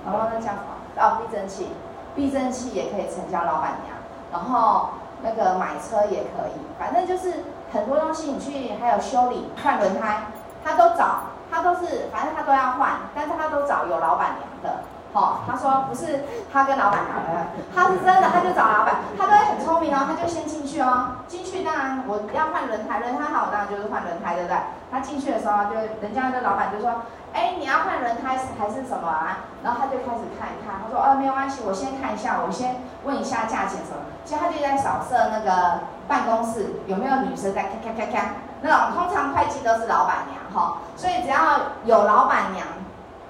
[0.05, 0.79] 然后那叫什么？
[0.95, 1.67] 哦，避震器，
[2.15, 3.98] 避震器也可以成交老板娘。
[4.31, 4.89] 然后
[5.21, 10.23] 那个买车也可以，反正就是很多东西你去还有修理换轮胎，
[10.63, 14.81] 他都找，他都是反正他都要换，但是他都找有老板娘的。
[15.11, 24.57] 哦，他说不是他跟老板娘的， 他是真的，他就找老板，他都会很聪明哦，他就先进去哦，进去当然我要换轮胎，轮胎好当然就是换轮胎，对不对？
[24.91, 27.01] 他进去的时候就人家的老板就说。
[27.33, 29.45] 哎，你要换轮胎还是什么啊？
[29.63, 38.29] 然后他就开始看一看，他说：“哦，没有关系，我先看一下，我先问一下价钱什么。”其实他就在扫射那个办公室有没有女生在咔咔咔咔。
[38.61, 42.65] 那种通常会计都是老板娘哈，所以只要有老板娘，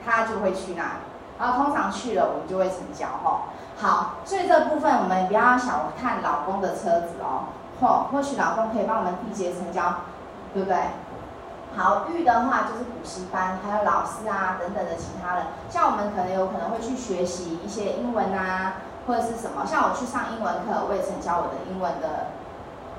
[0.03, 0.99] 他就会去那里。
[1.37, 3.41] 然后通常去了，我们就会成交哈。
[3.77, 9.81] 好，所以这部分我们不要小看老公的车子哦，或或许老公可以帮我们缔结成交，
[10.53, 10.77] 对不对？
[11.79, 18.73] 好，育的话就是补习班，还有老师啊等等的其他的，像我们可能有可能会去学习一些英文啊，
[19.07, 22.27] 或者是什么，像我去上英文课，我也曾教我的英文的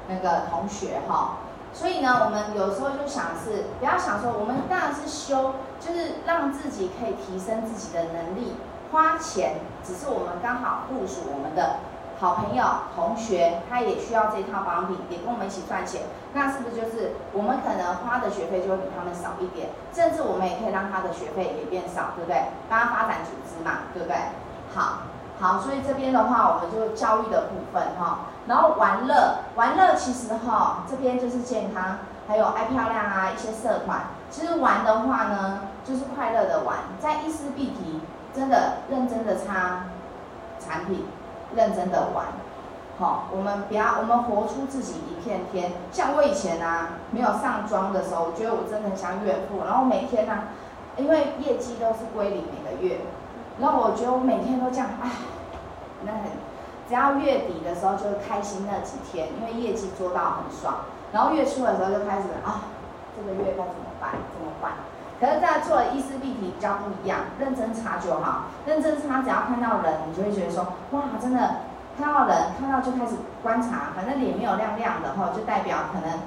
[0.09, 1.37] 那个同学哈。
[1.75, 8.57] 所以呢，我们有时候就想是不要想说，我们当然是修，就是让自己可以提升自己的能力，
[8.91, 11.77] 花钱只是我们刚好部署我们的。
[12.21, 12.63] 好朋友、
[12.95, 16.03] 同学，他也需要这套保养品，也跟我们一起赚钱，
[16.35, 19.71] 那是不是就是我们可能花的学费就会比他们少一点？
[19.91, 22.45] 甚至我们也可以让他的学费也变少，对不对？
[22.69, 24.17] 帮他发展组织嘛，对不对？
[24.75, 24.99] 好，
[25.41, 38.03] 好，所以这边的话，我们就教育的部分哈，然后玩乐，玩乐其实哈，这边就是健康，还有爱漂亮啊，一些社团，其实玩的话呢，就是快乐的玩，在一丝必提
[38.37, 39.85] 真的认真的擦
[40.61, 41.07] 产品。
[41.57, 42.27] 认真的玩，
[42.99, 45.73] 好、哦，我们不要，我们活出自己一片天。
[45.91, 49.65] 像我以前啊，没有上妆的时候，我觉得我真的很像怨妇。
[49.67, 50.45] 然后每天呢、啊，
[50.97, 53.01] 因为业绩都是归零每个月，
[53.59, 55.11] 然后我觉得我每天都这样，唉，
[56.05, 56.31] 那很，
[56.89, 60.85] 只要月底的时候就开心那几天，因为业绩做到很爽。
[61.13, 62.71] 然后月初的时候就开始啊，
[63.17, 64.11] 这个月该怎么办？
[64.13, 64.73] 怎么办？
[65.21, 68.45] 可是，在做伊丝碧媞比较不一样，认真查就好。
[68.65, 71.57] 认真查，只要看到人，你就会觉得说，哇，真的
[71.99, 76.19] 看到人，看到就开始观察，反正脸没有亮亮的哈，就代表可能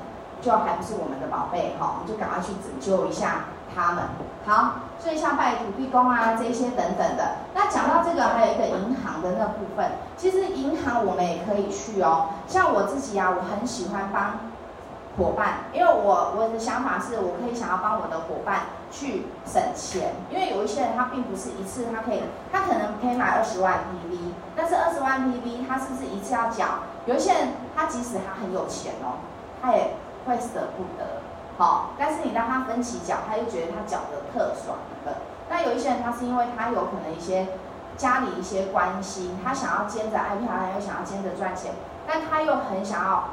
[0.42, 4.04] 就还不是我们的宝贝哈，我们就赶快去拯救一下他们。
[4.46, 7.38] 好，所以像拜土地公啊这些等等的。
[7.56, 12.28] 那讲到这个，还有一个银行的那部分，其实银行我们也可以去哦。
[12.46, 14.34] 像我自己啊，我很喜欢帮
[15.16, 26.66] 伙伴，因为我我的想法是我可以想要帮我的伙伴去省钱，因为有一些人他并不是一次他可以，他可能可以买二十万 PV，但是二十万 PV 他是不是一次要缴？
[27.06, 29.22] 有一些人他即使他很有钱哦，
[29.62, 29.94] 他也
[30.26, 31.22] 会舍不得，
[31.60, 35.18] 好，但是你让他分期缴，他又觉得他缴的特爽的。
[35.48, 37.50] 那有一些人他是因为他有可能一些
[37.96, 41.74] 家里一些关系，他想要兼着爱漂亮，又想要兼着赚钱，
[42.08, 43.26] 但他又很想要。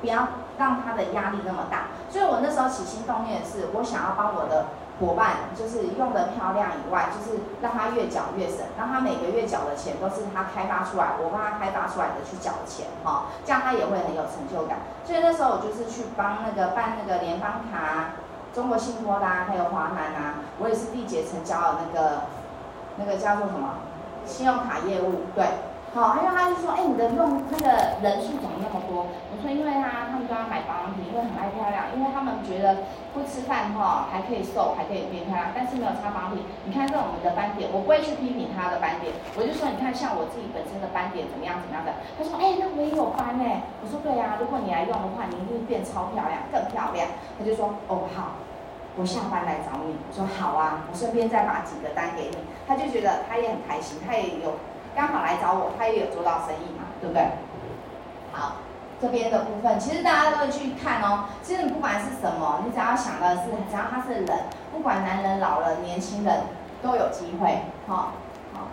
[0.00, 0.26] 不要
[0.60, 4.66] 让他的压力那么大，所以我那时候起心动念是，我想要帮我的
[5.00, 14.84] 伙伴，就是用得漂亮以外，就是让他越缴越省，让他每个月缴的钱都是他开发出来，我帮他开发出来的去缴钱，哈，这样他也会很有成就感。
[15.02, 18.20] 所以那时候我就是去帮那个办那个联邦卡、
[18.52, 22.28] 中国信托啦，还有华南啊，我也是缔结成交了那个
[23.00, 23.80] 那个叫做什么
[24.26, 25.69] 信用卡业务，对。
[25.92, 27.66] 好，因为他就说，哎，你的用那个
[27.98, 29.10] 人数怎么那么多？
[29.10, 36.46] 我说，因为他他们都要买保养品，因为很爱漂亮，因为他们觉得不吃饭哈还可以瘦，还可以变漂亮，但是没有擦保养品。
[36.62, 41.90] 你看这我们的斑点，我不会去批评他的斑点，我就说，你看像我自己本身的斑点怎么样怎么样的。
[42.14, 43.42] 他说，哎，那我也有斑呢。
[43.82, 47.02] 我说，对呀，如果你来用的话，你一定变超漂亮，更漂亮。
[47.34, 48.38] 他就说，哦好，
[48.94, 49.98] 我下班来找你。
[49.98, 52.38] 我说好啊，我顺便再把几个单给你。
[52.70, 54.54] 他就觉得他也很开心，他也有。
[54.94, 57.26] 刚好来找我，他也有做到生意嘛，对不对？
[58.32, 58.56] 好，
[59.00, 61.24] 这边的部分其实大家都会去看哦。
[61.42, 64.38] 其实你不管是什么，你只要想的是，只要他是人，
[64.72, 66.42] 不管男人、老人、年轻人，
[66.82, 67.62] 都有机会。
[67.86, 68.12] 好、
[68.52, 68.68] 好，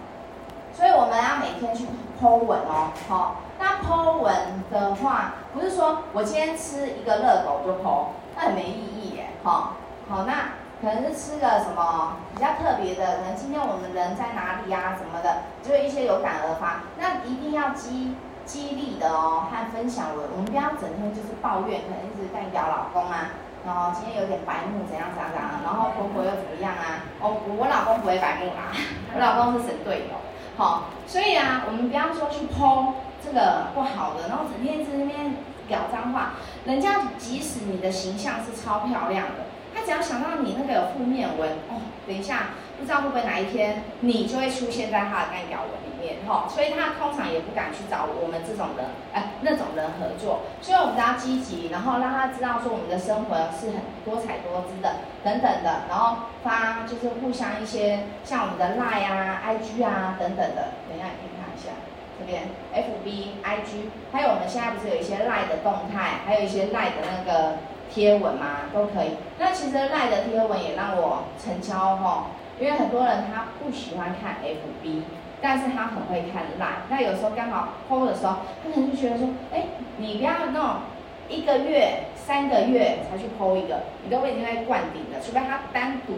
[0.73, 1.85] 所以我们要每天去
[2.21, 2.91] po 文哦。
[3.07, 4.35] 好、那 po 文
[4.71, 9.27] 的话，不是说我今天吃一个热狗就 po，那很没意义耶。
[9.43, 9.63] 好、哦，
[10.09, 10.33] 好，那。
[10.79, 16.83] 可能是吃个什么比较特别的，可能今天我们人在哪里呀、啊、什么的，就一些有感而发。
[16.99, 23.33] 那一定要激激励的哦，和分享文，我们不要整天就是抱怨，可能一直干掉老公啊，
[23.65, 27.01] 然后今天有点白目怎样怎样怎样，然后婆婆又怎么样啊？
[27.21, 28.69] 哦，我老公不会白目啊，
[29.13, 30.15] 我老公是神队友。
[30.57, 32.93] 好，所以啊，我们不要说去剖
[33.25, 35.37] 这个不好的，然后整天在那边
[35.67, 36.33] 表脏话，
[36.65, 39.49] 人家即使你的形象是超漂亮的。
[39.87, 61.71] 只要想到你那个有负面文哦，等一下不知道会不会哪一天你就会出现在他的干掉文里面哈、哦，所以他通常也不敢去找我们这种人哎那种人合作，所以我们都要积极，然后让他知道说我们的生活是很多彩多姿的等等的，然后发就是互相一些像我们的 lie 啊、IG 啊等等的，等一下你可以看一下
[62.19, 67.55] 这边 FB、IG，还有我们现在不是有一些 Lie 的动态，还有一些 Lie 的那个。
[67.97, 72.27] 贴文嘛都可以，那其实赖的贴文也让我成交哈，
[72.59, 75.01] 因为很多人他不喜欢看 FB，
[75.41, 76.83] 但是他很会看赖。
[76.89, 79.63] 那有时候刚好 PO 的时候，他可能就觉得说，哎，
[79.97, 80.75] 你不要那种
[81.27, 86.13] 一个月、三个月才去 PO 一个，你都会已经在灌顶了，除非他单独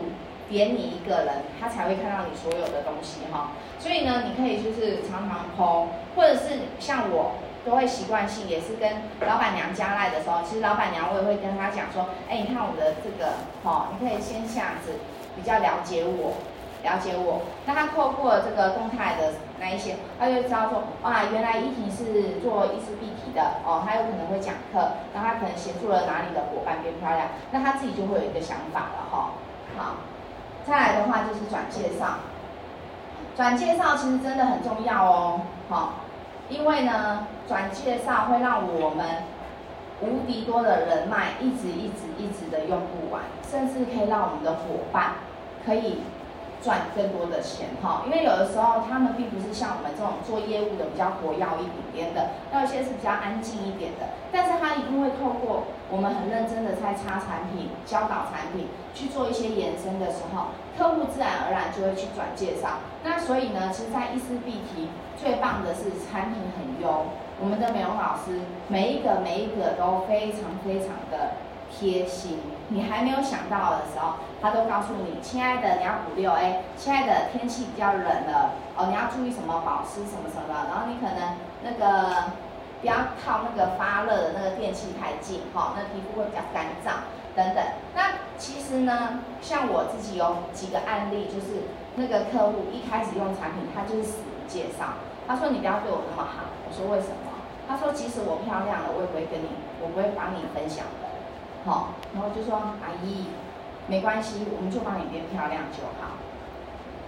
[0.49, 3.51] 点你一个人，他才会看到你所有的东西哈。
[3.79, 5.85] 所以呢，你可以就是常常 PO，
[6.17, 7.35] 或者是像我。
[7.65, 8.89] 都会习惯性，也是跟
[9.27, 14.93] 老板娘加赖的时候，其实老板娘我也会跟她讲说，哎，你看我的这个，哦，你可以先这样子
[15.35, 16.39] 比较了解我，
[16.83, 17.41] 了解我。
[17.65, 29.23] 那她透过这个动态的那一些，她就知道说，哇，原来依婷是做意思必提的，哦，她有可能会讲课，然后她可能协助了哪里的伙伴变漂亮，那她自己就会有一个想法了，哈、哦。
[29.77, 29.95] 好，
[30.65, 32.23] 再来的话就是转介绍，
[33.35, 35.89] 转介绍其实真的很重要哦，好、哦。
[36.49, 39.05] 因为呢，转介绍会让我们
[40.01, 45.11] 无敌多的人脉一直一直一直的用不完，甚至可以让我们的伙伴
[45.65, 46.01] 可以
[46.61, 48.03] 赚更多的钱哈。
[48.05, 62.79] 因为有的时候他们并不是像我们这种做业务的比较活跃一点点的，那有些是比较安静一点的，但是他一定会透过我们很认真的在擦产品、教导产品去做一些延伸的时候，客户自然而然就会去转介绍。
[63.03, 64.89] 那所以呢，其实，在意思必提。
[65.21, 67.07] 最棒的是产品很优，
[67.41, 71.35] 我们的美容老师每一个每一个都非常非常的
[71.71, 72.39] 贴心。
[72.69, 80.69] 你还没有想到的时候，他都告诉你，亲爱的，你要补六 A，亲爱的，天气比较冷了，哦，你要注意什么保湿什么什么的。
[80.69, 82.31] 然后你可能那个
[82.81, 87.01] 不要靠那个发热的那个电器太近，哈、哦，那皮肤会比较干燥
[87.35, 87.63] 等等。
[87.95, 91.65] 那其实呢，像我自己有几个案例，就是
[91.95, 94.17] 那个客户一开始用产品，他就是死
[94.47, 94.93] 介绍。
[95.27, 97.29] 他说：“你不要对我那么好。”我说：“为什么？”
[97.69, 99.49] 他说：“即使我漂亮了，我也不会跟你，
[99.81, 101.08] 我不会帮你分享的。”
[101.69, 103.27] 好，然后就说：“阿姨，
[103.85, 106.17] 没关系，我们就帮你变漂亮就好。”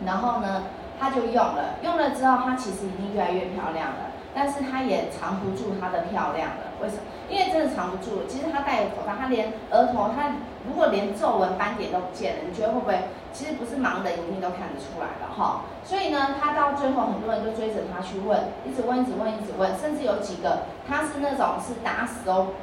[0.05, 0.66] 然后呢，
[0.99, 4.14] 他就用了，用了之后，他其实已经越来越漂亮了。
[4.36, 6.78] 但是他也藏不住他的漂亮了。
[6.80, 7.01] 为什么？
[7.28, 8.24] 因为真的藏不住。
[8.30, 10.30] 其实他戴着口罩，他连额头，他
[10.68, 12.95] 如果连皱纹斑点都不见了，你觉得会不会？
[13.34, 15.62] 其实不是盲人一定都看得出来的哈。
[15.84, 22.53] 所以呢，他到最后很多人都追着他去问，一直问，一直问，一直问，甚至有几个他是那种是打死都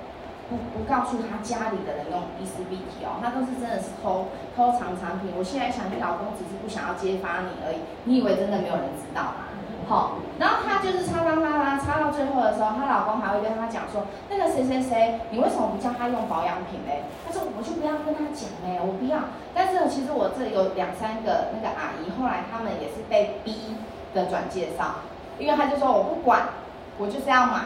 [0.49, 5.33] 不不告诉他家里的人用伊丝碧媞哦，他都是真的是偷偷藏产品。
[5.37, 9.53] 我现在想，你老公只是不想要揭发你而已，你以为真的没有人知道吗？
[9.89, 17.05] 好，然后他就是擦擦擦擦擦到最后的时候，她老公还会跟他讲说，那个谁谁谁，你为什么不叫他用保养品嘞？
[17.25, 19.33] 他说我就不要跟他讲嘞，我不要。
[19.55, 23.77] 但是其实我这里有两三个那个阿姨，后来他们也是被逼
[24.13, 25.01] 的转介绍，
[25.39, 26.49] 因为他就说我不管，
[26.99, 27.65] 我就是要买，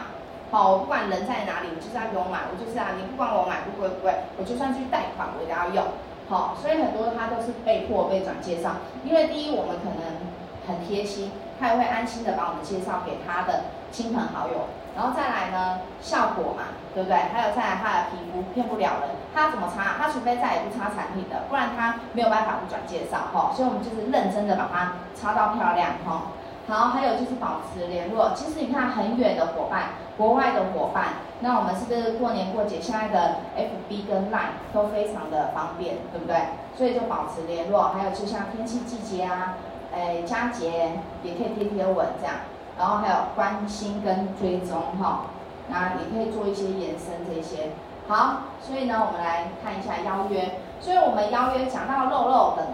[0.53, 5.81] 好，我不管人在哪里，我就是要给我买，我就是啊，你不管我买不贵不贵，我就算去贷款我也要用，
[6.29, 10.29] 好，所以很多他都是被迫被转介绍，因为第一我们可能
[10.69, 11.31] 很贴心。
[11.59, 17.17] 他也会安心的把我们介绍给他的亲朋好友，然后再来呢，效果嘛，对不对？
[17.31, 19.95] 还有再来他的皮肤骗不了人，他怎么擦？
[19.97, 23.53] 他除非再也不擦产品的，不然他没有办法不转介绍哈。
[23.55, 26.33] 所以我们就是认真的把它擦到漂亮哈。
[26.67, 28.31] 好，还有就是保持联络。
[28.35, 31.05] 其实你看很远的伙伴，国外的伙伴，
[31.39, 36.37] 那我们是不是过年过节现在的 FB 跟 Line 都非常的方便，对不对？
[36.77, 37.89] 所以就保持联络。
[37.89, 39.55] 还有就像天气季节啊。
[39.95, 42.37] 诶，佳节也可以贴贴文这样，
[42.79, 45.25] 然后还有关心跟追踪哈，
[45.67, 47.69] 那也可以做一些延伸这些。
[48.07, 50.57] 好，所以呢，我们来看一下邀约。
[50.81, 52.65] 所以我们邀约讲到肉肉等，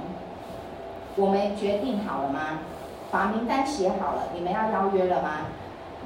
[1.17, 2.59] 我们决定好了吗？
[3.11, 5.29] 把名单写好了，你们要邀约了吗？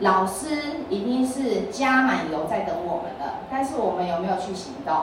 [0.04, 4.94] 老师一定是加满油在等我们的，但是我们有没有去行动？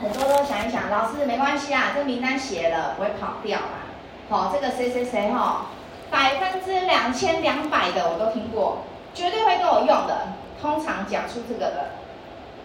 [0.00, 3.88] 很多都想一想，老师没关系啊，这名单写了不会跑掉啦。
[4.28, 5.66] 好，这个谁谁谁哈，
[6.10, 8.78] 百分之两千两百的我都听过，
[9.14, 10.28] 绝对会跟我用的。
[10.60, 11.90] 通常讲出这个的，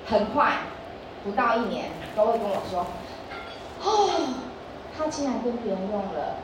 [0.07, 0.53] 很快
[1.23, 1.85] 不到一年
[2.15, 2.85] 都会跟我说，
[3.83, 4.09] 哦，
[4.97, 6.35] 他竟然跟别人用了，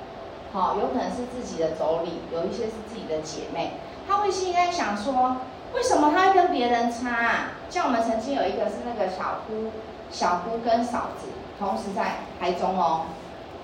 [0.53, 3.71] 好，有可能是自己的妯娌，有一些是自己的姐妹，
[4.07, 5.37] 他会心里在想说，
[5.73, 7.51] 为什么他会跟别人差啊？
[7.69, 9.71] 像我们曾经有一个是那个小姑，
[10.11, 11.27] 小姑跟嫂子
[11.59, 13.07] 同时在台中哦。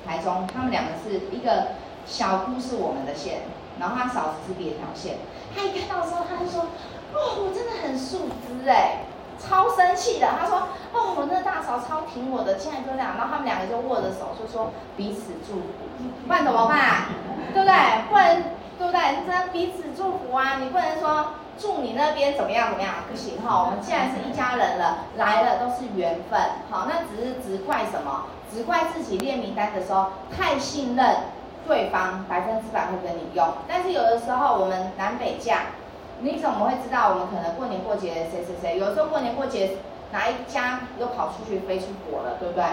[0.03, 1.73] 台中，他们两个是一个
[2.07, 3.41] 小姑是我们的线，
[3.79, 5.17] 然后他嫂子是别条线。
[5.55, 6.69] 他一看到的时候，他就说
[7.13, 9.03] ：“哦，我真的很素质哎，
[9.37, 15.69] 超生气的。”他说：“哦，我那大嫂超挺我的，竟然就这样。”然后他们两个就握着手，就说彼此祝福。
[16.25, 17.05] 不然怎么办？
[17.53, 18.09] 对不对？
[18.09, 18.43] 不然
[18.81, 18.99] 对不对？
[19.15, 20.57] 你只能彼此祝福啊！
[20.59, 23.61] 你不能说祝你那边怎么样怎么样，不行哈。
[23.63, 26.39] 我们既然是一家人了，来了都是缘分。
[26.71, 28.25] 好，那只是只怪什么？
[28.51, 31.15] 只怪自己列名单的时候太信任
[31.67, 33.47] 对方，百分之百会跟你用。
[33.67, 35.59] 但是有的时候我们南北嫁，
[36.21, 38.79] 你怎么会知道我们可能过年过节谁谁谁？
[38.79, 39.77] 有时候过年过节
[40.11, 42.63] 哪一家又跑出去飞出国了，对不对？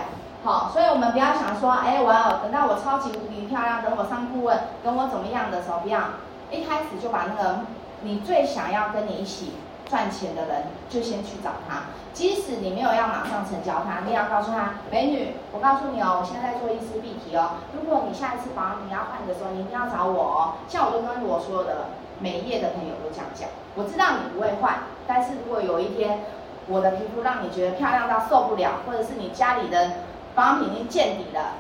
[0.45, 6.01] 好，所以我们不要想说，哎，我要等到我超级无敌漂亮，等我上顾问，等我怎么样的时候，不要
[6.51, 7.61] 一开始就把那个
[8.03, 9.55] 你最想要跟你一起
[9.91, 11.91] 赚钱的人，就先去找他。
[12.15, 17.59] 即使你没有要马上成交他，你也要告诉他，美女，我告诉你哦，我现在在做一丝必提哦。
[17.75, 20.39] 如果你下一次保养品要换的时候，你一定要找我哦。
[20.69, 23.49] 像我都跟我所有的美业的朋友都这样讲。
[23.75, 26.25] 我知道你不会换，但是如果有一天
[26.67, 29.93] 我的皮肤让你觉得漂亮到受不了，或者是你家里的
[30.39, 31.55] 保养品已经见底了，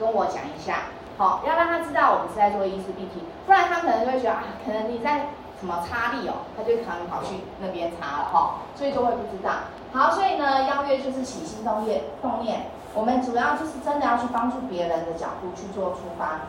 [0.00, 0.84] 跟我讲一下，
[1.18, 5.26] 好，要让他知道我们是在做伊丝碧媞，不然他可能就会觉得啊，可能你在
[5.60, 9.68] 什么擦力哦，他就可能跑去那边擦了哈，所以就会不知道。
[9.92, 12.62] 好，所以呢，邀约就是起心动念，动念。
[12.94, 16.48] 我们主要就是真的要去帮助别人的角度去做出发。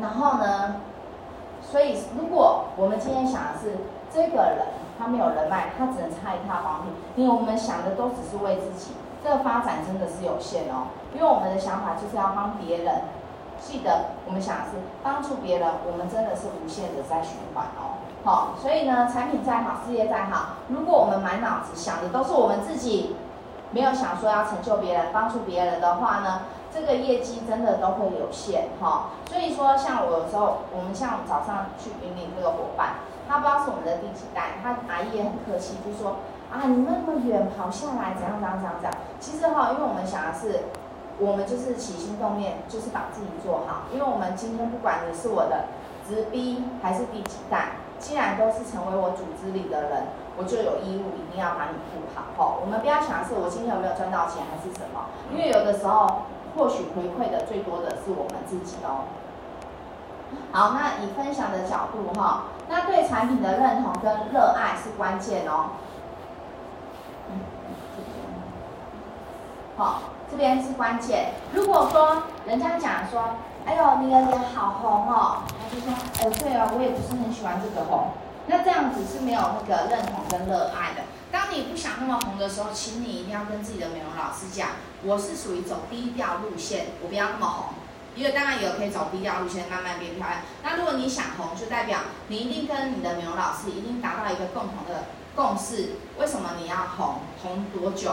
[0.00, 0.76] 然后呢，
[1.60, 3.76] 所以如果我们今天想的是
[4.10, 4.64] 这个人
[4.98, 8.92] 他没有人脉，他只能差一套保养品，因为我们想的都只是为自己，
[9.22, 10.88] 这个发展真的是有限哦。
[11.14, 13.02] 因为我们的想法就是要帮别人，
[13.60, 18.00] 记得我们想的是帮助别人，我们真的是无限的在循环哦。
[18.24, 23.16] 好，所以呢，产品再好，事业再好，如果我们满脑子想的都是我们自己，
[23.72, 26.42] 没有想说要成就别人、帮助别人的话呢，
[26.72, 29.10] 这个业绩真的都会有限哈。
[29.26, 32.94] 所以说，像我有时候，我们像早上去领领这个伙伴，
[33.28, 36.16] 他不知道是我们的第几代，他阿姨也很客气，就说
[36.52, 38.91] 啊，你们那么远跑下来，怎样怎样怎样怎样。
[39.22, 40.64] 其实哈，因为我们想的是，
[41.20, 43.86] 我们就是起心动念，就是把自己做好。
[43.92, 45.66] 因为我们今天不管你是我的
[46.08, 47.78] 直逼还是第几代。
[48.02, 50.02] 既然都是成为我组织里的人，
[50.36, 52.34] 我就有义务一定要把你顾好。
[52.34, 59.06] 哈，我们不要想的是我今天有没有赚到钱还是什么，因为有的时候或许回馈的最多的是我们自己哦。
[60.50, 65.78] 好，那以分享的角度哈，那对产品的认同跟热爱是关键哦。
[69.76, 71.32] 好，这边是关键。
[71.52, 78.08] 如果说人家讲说，哎呦，你的脸好红哦，他就说，哎，对啊，我也不是很喜欢这个红。
[78.46, 81.02] 那这样子是没有那个认同跟热爱的。
[81.30, 84.68] 当你不想那么红的时候，请你一定要跟自己的美容老师讲，
[85.04, 87.66] 我是属于走低调路线，我不要那么红。
[88.14, 90.40] 因为当然也可以走低调路线，慢慢变漂亮。
[90.62, 95.04] 那如果你想红，就代表你一定跟你的美容老师一定达到一个共同的
[95.34, 95.96] 共识。
[96.18, 97.20] 为什么你要红？
[97.42, 98.12] 红多久？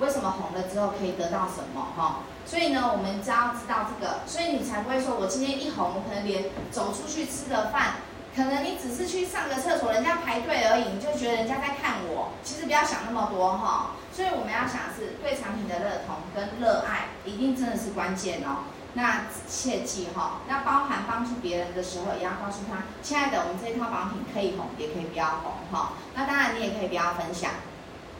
[0.00, 1.88] 为什么红了之后可以得到什么？
[1.96, 7.94] 哈，所以呢，我们只要知道这个，所以你才不会说我今天一红，我可能连走出去吃个饭。
[8.36, 12.32] 可能你只是去上个厕所，人家排队而已，你就觉得人家在看我。
[12.44, 13.92] 其实不要想那么多哈。
[14.12, 18.68] 所以我们要想的是对产品的认同跟热爱，一定真的是关键哦。
[18.92, 25.92] 那切记哈，那包含帮助别人的时候，也要告诉他，亲爱的，我们这一套保养品可以红，也可以不要红哈。
[26.14, 27.52] 那当然你也可以不要分享，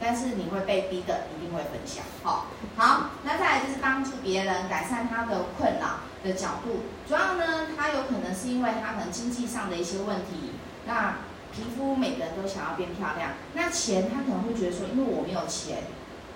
[0.00, 2.04] 但是你会被逼的，一定会分享。
[2.22, 6.00] 好，好，那再来就是帮助别人改善他的困扰。
[6.24, 10.50] 的角度，主要呢，他有可能是因为他可能经济上的一些问题，
[10.84, 11.18] 那
[11.54, 15.84] 皮肤每个人都想要变漂亮，那钱他可能会觉得说，因为我没有钱，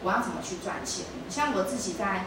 [0.04, 1.06] 我要怎么去赚钱？
[1.28, 2.26] 像我自己在，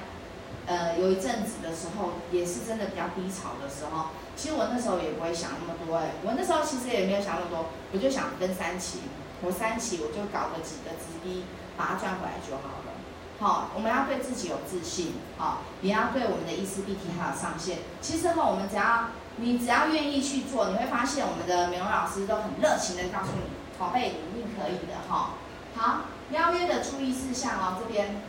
[0.66, 9.00] 呃，有一阵子的时候，也是真的比较低潮的时候，其实我那时候也不会想那么多，哎，我那时候其实也没有想那么多，我就想跟三期，
[9.44, 11.44] 我三期我就搞个几个直逼，
[11.76, 12.96] 把它赚回来就好了。
[13.40, 17.80] 好，我们要对自己有自信，好，也要对我们的意思必提还有上限。
[18.00, 25.32] 其实哈，我们只要你只要愿意去做，你会发现我们的美容老师都很热情的告诉你，宝贝，你一定可以的哈。
[25.76, 28.22] 好，邀约的注意事项哦，这边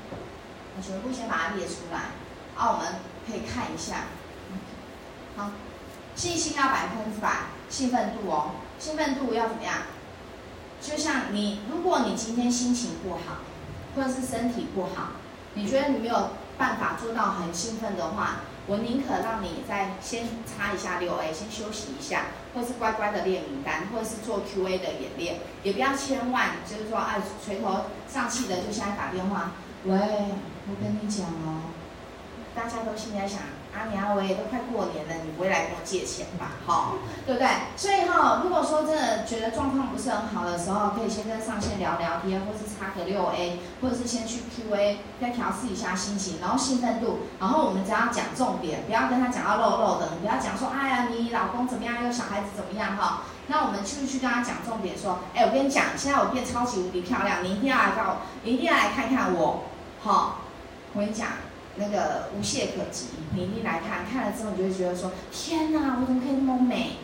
[0.76, 2.10] 我全部先把它列出来，
[2.56, 2.94] 啊，我们
[3.28, 4.06] 可以看一下。
[5.36, 5.50] 好，
[6.16, 7.30] 信心要百分之百，
[7.68, 8.50] 兴奋度哦，
[8.80, 9.74] 兴奋度要怎么样？
[10.84, 13.38] 就像你，如果你今天心情不好。
[13.96, 15.12] 或者是身体不好，
[15.54, 22.22] 你觉得你没有办法做到很兴奋的话，我宁可让你再先擦一下六 A，先休息一下，
[22.52, 29.52] 或是乖乖的练名单，或者是做 QA 的演练，也不要千万就是说哎垂头丧气的就现在打电话，
[29.84, 31.70] 喂，我跟你讲哦，
[32.52, 33.42] 大家都现在想。
[33.74, 36.52] 阿娘，我也都快过年了，你不会来跟我借钱吧？
[36.64, 36.94] 好，
[37.26, 37.48] 对不对？
[37.76, 53.22] 所以哈，如果说真的觉得状况不是很好的时候，可以先跟上线聊聊天，或是插个六 A，或者是先去 QA，再调试一下心情，然后兴奋度，然后我们只要讲重点，不要跟他讲到漏漏的，你不要讲说，哎呀，你老公怎么样，又小孩子怎么样哈？
[53.48, 59.64] 那我们去去跟他讲重点，说，哎，我跟你讲，现在我变超级无敌漂亮，你一定要来到，你一定要来看看我，
[60.02, 60.38] 好，
[60.94, 61.28] 我跟你讲。
[61.76, 66.96] 那个无懈可击，你一定来看，看了之后你就会觉得说，天哪，我怎么可以那么美？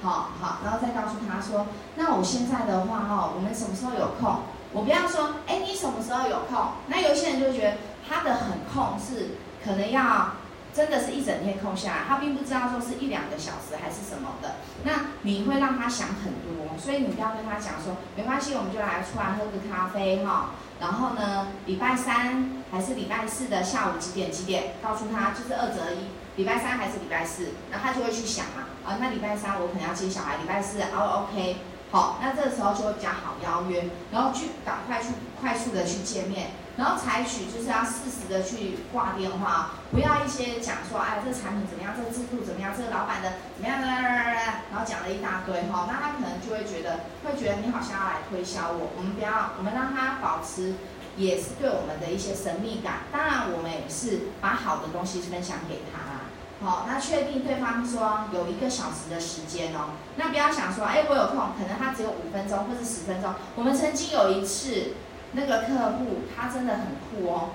[0.00, 1.66] 好好，然后再告诉他说，
[1.96, 4.42] 那我现在的话哈，我们什么时候有空？
[4.72, 6.56] 我不要说，哎，你什么时候有空？
[6.86, 9.30] 那有些人就觉得他的很空是
[9.64, 10.34] 可能要
[10.78, 14.54] 真的是一整天空下来，他并不知道说是一两个小时还是什么的。
[14.84, 20.50] 那你会让他想很多，所以你不要跟他讲说，没关系，我们就来出来喝个咖啡哈。
[20.78, 24.74] 然后呢，礼拜三还是礼拜四的下午几点几点？
[24.80, 26.06] 告诉他就是二择一，
[26.36, 27.48] 礼拜三还是礼拜四？
[27.72, 31.56] 然后他就会去想嘛，啊，那礼拜三我可能要接小孩，礼拜四哦，OK，
[31.90, 35.08] 好，那这个时候就会比较好邀约，然后去赶快去
[35.40, 50.74] 快速的去见面，然后采取就是要适时的去挂电话，不要一些讲说，哎，这个产品怎么样，这个制度怎么样，这个老板的怎么样，然后讲了一大堆哈，那他可能就会觉得，会觉得你好像要来推销我，我们不要，我们让他保持。
[51.18, 56.20] 也是对我们的一些神秘感，当然我们也是把好的东西分享给他啦。
[56.62, 63.34] 好，那确定对方说有一个小时的时间哦，那不要想说，哎，我有空，可能他只有五分钟或是十分钟。
[63.56, 64.92] 我们曾经有一次，
[65.32, 67.50] 那个客户他真的很酷哦，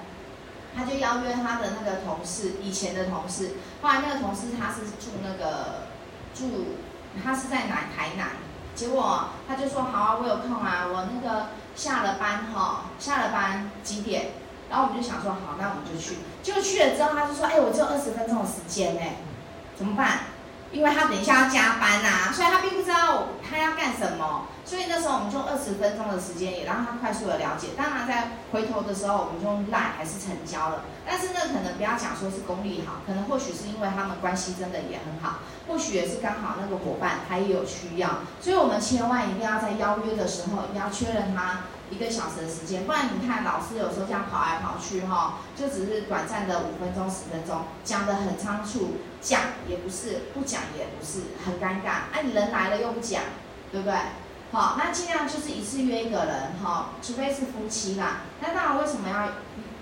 [0.76, 3.52] 他就邀约他的那个同事，以前的同事，
[3.82, 5.88] 后来那个同事他是住那个
[6.34, 6.76] 住，
[7.24, 8.28] 他是在南台南，
[8.76, 11.48] 结果他就说好啊，我有空啊，我那个。
[11.76, 14.34] 下了班哈，下了班几点？
[14.70, 16.20] 然后我们就想说，好，那我们就去。
[16.44, 19.02] 就去了之后，他就说，哎，我只有二十分钟的时间呢，
[19.76, 20.20] 怎么办？
[20.72, 24.46] 因为他等一下要加班呐、啊，所以他并不知道他要干什么。
[24.66, 27.70] 所以那时候我们就二十分钟的时间，也让他快速的了解。
[27.76, 30.86] 当然在回头的时候，我们就用赖还是成交了。
[31.06, 38.22] 但是呢，可能不要讲说是功力好，可能或许是因为他们关系真的也很好，或许也是刚好那个伙伴他也有需要。
[38.40, 52.08] 所以我们千万一定要在邀约的时候，一定要确认他一个小时的时间，不然你看老师有时候这样跑来跑去哈，就只是短暂的五分钟十分钟，讲得很仓促，讲也不是，不讲也不是，很尴尬。
[52.14, 53.22] 哎、你人来了又不讲，
[53.72, 53.94] 对不对？
[54.54, 58.22] 好，那尽量就是一次约一个人，哈，除非是夫妻啦。
[58.40, 59.30] 那当然为什么要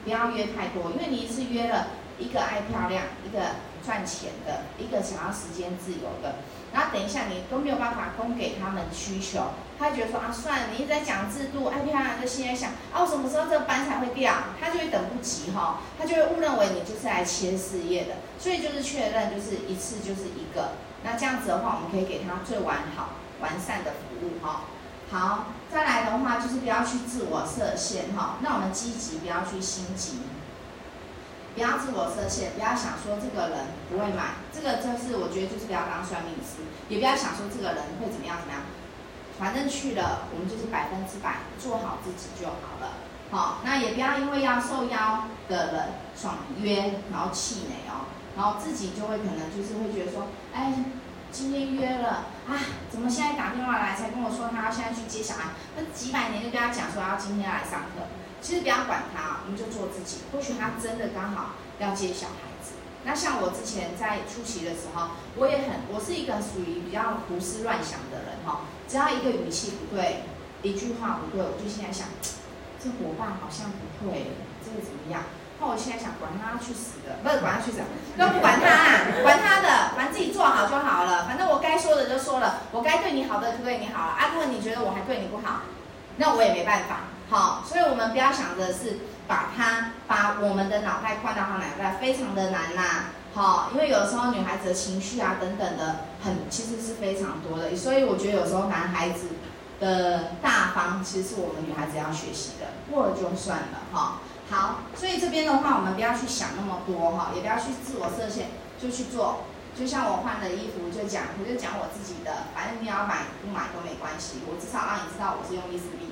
[0.06, 0.92] 不要约太多？
[0.92, 3.42] 因为你一次约了一个爱漂亮，一个
[3.86, 6.36] 赚钱的，一个想要时间自由的。
[6.72, 9.48] 然后等一下，你都没有办法供给他们需求，
[9.78, 14.34] 他觉得说啊，算了，你一直在讲制度，爱漂亮，就心里想啊，我什么时候这个班才会掉？
[14.58, 23.10] 他就会等不及哈，他就会误认为你就是来切事业的，所以就是确认，就是一次就是一个，那这样子的话，我们可以给他最完好、
[23.42, 24.62] 完善的服务哈。
[25.12, 30.20] 好，再来的话就是不要去自我设限哈，那我们积极，不要去心急。
[31.54, 38.64] 不要自我设限，不要想说这个人不会买，这个就是我觉得就是不要当算命师，也不要想说这个人会怎么样怎么样，
[39.38, 43.04] 反正去了我们就是百分之百做好自己就好了。
[43.32, 45.84] 好，那也不要因为要受邀的人
[46.16, 50.72] 爽约，然后气馁哦，然后自己就会可能就是会觉得说，哎，
[51.34, 52.60] 今天约了啊，
[52.92, 55.52] 怎么现在打电话来才跟我说他要现在去接小孩？
[55.78, 58.04] 那几百年就跟他讲说要今天来上课。
[58.42, 60.26] 其实不要管他，我们就做自己。
[60.34, 62.74] 或许他真的刚好要接小孩子。
[63.06, 68.62] 那像我之前在出席的时候，我也很，我是一个属于比较胡思乱想的人哈。
[68.88, 70.24] 只要一个语气不对，
[70.62, 72.08] 一句话不对，我就现在想，
[72.84, 74.34] 这伙伴好像不对，
[74.66, 75.24] 这个怎么样？
[75.62, 77.86] 那我现在想，管他去死的，不是管他去死，
[78.18, 81.28] 都不管他啊，管他的，反正自己做好就好了。
[81.28, 84.14] 反正我该说的就说了，我该对你好的就对你好了。
[84.14, 85.62] 啊，如果你觉得我还对你不好，
[86.18, 87.02] 那我也没办法。
[87.30, 93.14] 好，所以我们不要想着是把他把我们的脑袋灌到他脑袋，非常的难呐。
[93.36, 97.76] 好，因为有时候女孩子的情绪啊等等的很，其实是非常多的。
[97.76, 99.28] 所以我觉得有时候男孩子
[99.80, 102.66] 的大方，其实是我们女孩子要学习的。
[102.90, 104.18] 过了就算了哈。
[104.52, 108.48] 好，所以这边的话，我们不要去想那么多哈，也不要去自我设限，
[108.80, 109.48] 就去做。
[109.74, 116.12] 就像我换了衣服，就讲我就讲我自己的，反正你要买不买都没关系，我至少让你知道我是用意思力。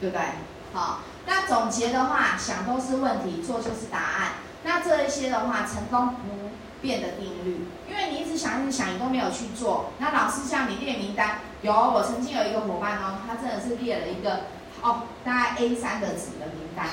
[0.00, 0.24] 对不对？
[0.72, 4.34] 好，那总结的话，想都是问题，做就是答案。
[4.62, 6.50] 那这一些的话，成功不
[6.80, 9.90] 变的定律，因为你一直想一直想，你都没有去做。
[9.98, 14.42] 那老师叫你列名单，有，我曾经有一个伙伴哦，他真的是列了一个
[14.82, 16.86] 哦，大概 A 三的纸的名单，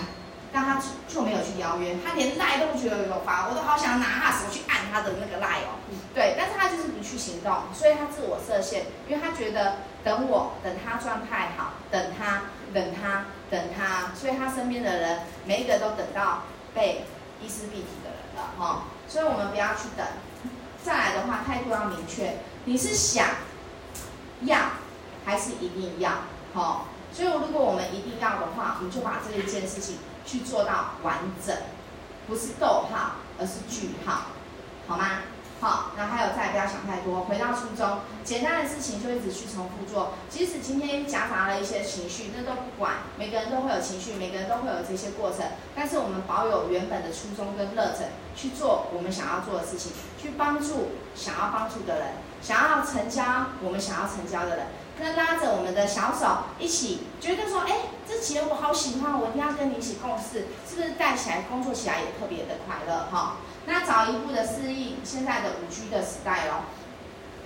[0.56, 5.84] 但他就没有去邀约，他连赖都不觉得有发，我都好想拿他手去按他的那个赖哦。
[6.16, 12.44] 对，但是他就是不去行动，所以他自我设限，因为他觉得等我，等他状态好，等他。
[12.74, 16.44] 等他，等他，所以他身边的人每一个都等到
[16.74, 17.06] 被
[17.42, 20.06] 衣丝蔽体的人了哈，所以我们不要去等。
[20.84, 23.28] 再来的话，态度要明确，你是想
[24.42, 24.58] 要
[25.24, 26.12] 还是一定要？
[26.54, 31.56] 好，所以如果我们一定要的话，我们就把这一件事情去做到完整，
[32.28, 34.24] 不是逗号，而是句号，
[34.88, 35.20] 好吗？
[35.62, 40.12] 好，那还有再不要想太多，回到初衷，简单的事情就一直去重复做。
[40.30, 42.96] 即使今天夹杂了一些情绪，那都不管。
[43.18, 45.46] 每个人都会有情绪，每个人都会有这些过程。
[45.74, 52.08] 但是我们保有原本的初衷跟热忱，去做我们想要做的事情，去帮助想要帮助的人，
[52.42, 53.24] 想要成交
[53.64, 54.68] 我们想要成交的人。
[55.00, 57.76] 那拉着我们的小手一起，觉得说，哎，
[58.08, 63.38] 这企业我好喜欢，我一定要跟你一起共事，是不是带起来工作起来也特别的快乐哈？
[63.66, 66.64] 那早一步的适应现在的五 G 的时代哦，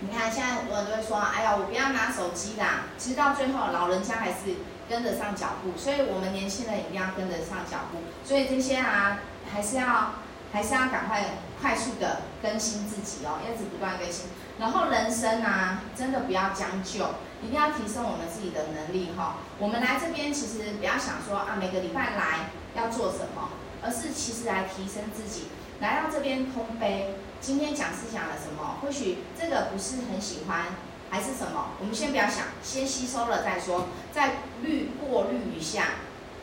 [0.02, 2.86] 你看现在很多人都会说，哎呀，我不要拿手机啦。
[2.98, 4.56] 其实到最后，老人家还是
[4.88, 8.00] 跟得上脚步，所以我们年轻人一定要跟得上脚步。
[8.24, 9.20] 所以这些啊，
[9.52, 10.12] 还是要
[10.52, 11.24] 还是要赶快
[11.62, 14.26] 快速的更新自己哦，一直不断更新。
[14.60, 17.06] 然后人生啊，真的不要将就，
[17.42, 19.38] 一定要提升我们自己的能力哈。
[19.58, 23.50] 我们来这边其实不要想说啊，每个礼拜来要做什么，
[23.82, 25.48] 而是其实来提升自己。
[25.80, 28.80] 来到这边空杯，今天讲师讲了什么？
[28.82, 30.66] 或许这个不是很喜欢，
[31.10, 31.70] 还是什么？
[31.80, 33.88] 我们先不要想，先吸收了再说。
[34.12, 35.86] 再滤过滤一下，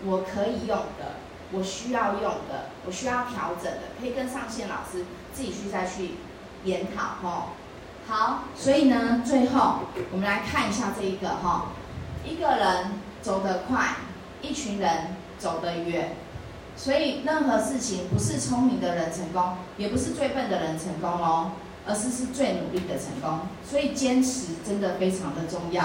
[0.06, 1.16] 我可以用的，
[1.52, 6.12] 我需要用的，我需要调整的，可以跟上线老师自己去再去
[6.64, 7.48] 研讨哈。
[8.08, 9.80] 好，所以呢，最后
[10.12, 11.72] 我们来看一下这一个哈，
[12.24, 13.96] 一个人走得快，
[14.40, 16.14] 一群人走得远。
[16.76, 21.50] 所以任何事情不是聪明的人成功，也不是最笨的人成功哦，
[21.84, 23.40] 而是是最努力的成功。
[23.68, 25.84] 所以坚持真的非常的重要。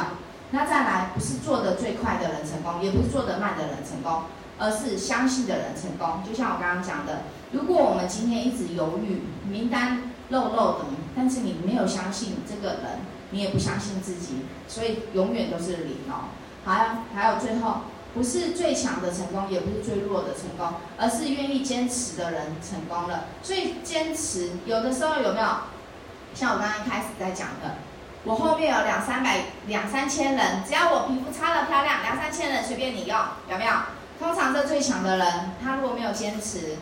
[0.51, 4.25] 那再来，不是做得最快的人成功，也不是做得慢的人成功，
[4.59, 6.21] 而是相信的人成功。
[6.23, 16.33] 就像我刚刚讲的，如果我们今天一直犹豫，名单漏漏的，但是你没有相信这个人，你也不相信自己，所以永远都是零哦。
[16.65, 17.81] 好，还有最后。
[18.13, 23.23] 不是最强的成功，也不是最弱的成功，而是愿意坚持的人成功了。
[23.41, 25.47] 所以坚持有的时候有没有？
[26.33, 27.75] 像我刚刚开始在讲的，
[28.25, 33.17] 我后面有两三百、两三千人，只要我皮肤擦得漂亮，两三千人随便你用，
[33.49, 33.71] 有没有？
[34.19, 36.75] 通常这最强的人，他如果没有坚持，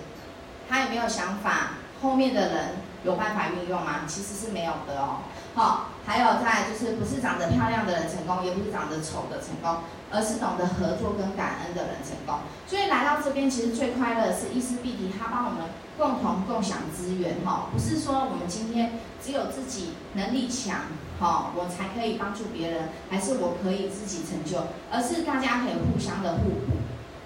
[0.67, 2.69] 他也没有想法，后面的人
[3.03, 4.01] 有办法运用吗？
[4.07, 5.19] 其实是没有的哦。
[5.55, 12.39] 好，还有再就是不是长得漂亮的人成功，也不是长得丑的成功，而是懂得合作跟感恩的人成功。
[12.67, 20.81] 所以来到这边，其实最快乐的是伊丝碧媞，他帮我们共同共享资源哈，不是说我们今天只有自己能力强，
[21.19, 26.77] 好，我才可以帮助别人，还是我可以自己成就，而是大家可以互相的互补。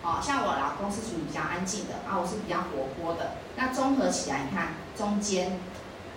[0.01, 5.59] 哦，像我老公是属于比较安静的啊，我是比较活泼的，那综合起来，你看中间。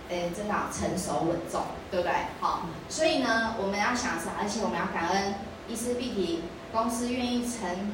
[0.09, 2.13] 诶，真的成熟稳重，对不对？
[2.39, 5.35] 好，所以呢，我们要想是，而且我们要感恩
[5.67, 6.39] 伊丝碧媞
[6.71, 7.91] 公司愿意承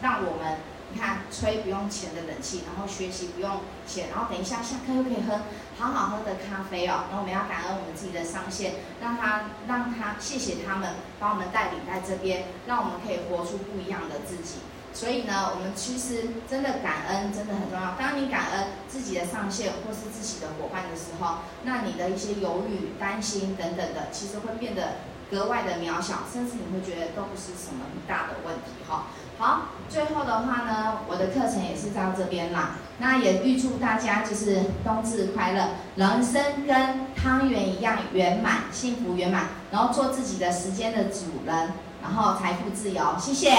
[0.00, 0.58] 让我们，
[0.92, 5.40] 你看吹不用钱的冷气，然后学习不用钱，然后等一下下课又可以喝
[5.76, 7.10] 好好喝的咖啡哦。
[7.10, 14.62] 然后我们要感恩我们自己的上线，让他让他谢谢他们把我们带领在这边，让我们可以活出不一样的自己。
[14.92, 17.94] 所以呢，我们其实真的感恩真的很重要。
[17.98, 24.98] 当你感恩自己的上线或是自己的伙伴的时候，那你的一些犹豫、担心等等的，其实会变得
[25.30, 29.06] 格外的渺小，甚至你会觉得都不是什么大的问题哈。
[29.38, 32.76] 好，最后的话呢，我的课程也是到这边啦。
[32.98, 41.72] 那也预祝大家就是冬至快乐，人生跟汤圆一样圆满、幸福圆满，然后做自己的时间的主人，
[42.02, 43.16] 然后财富自由。
[43.18, 43.56] 谢谢。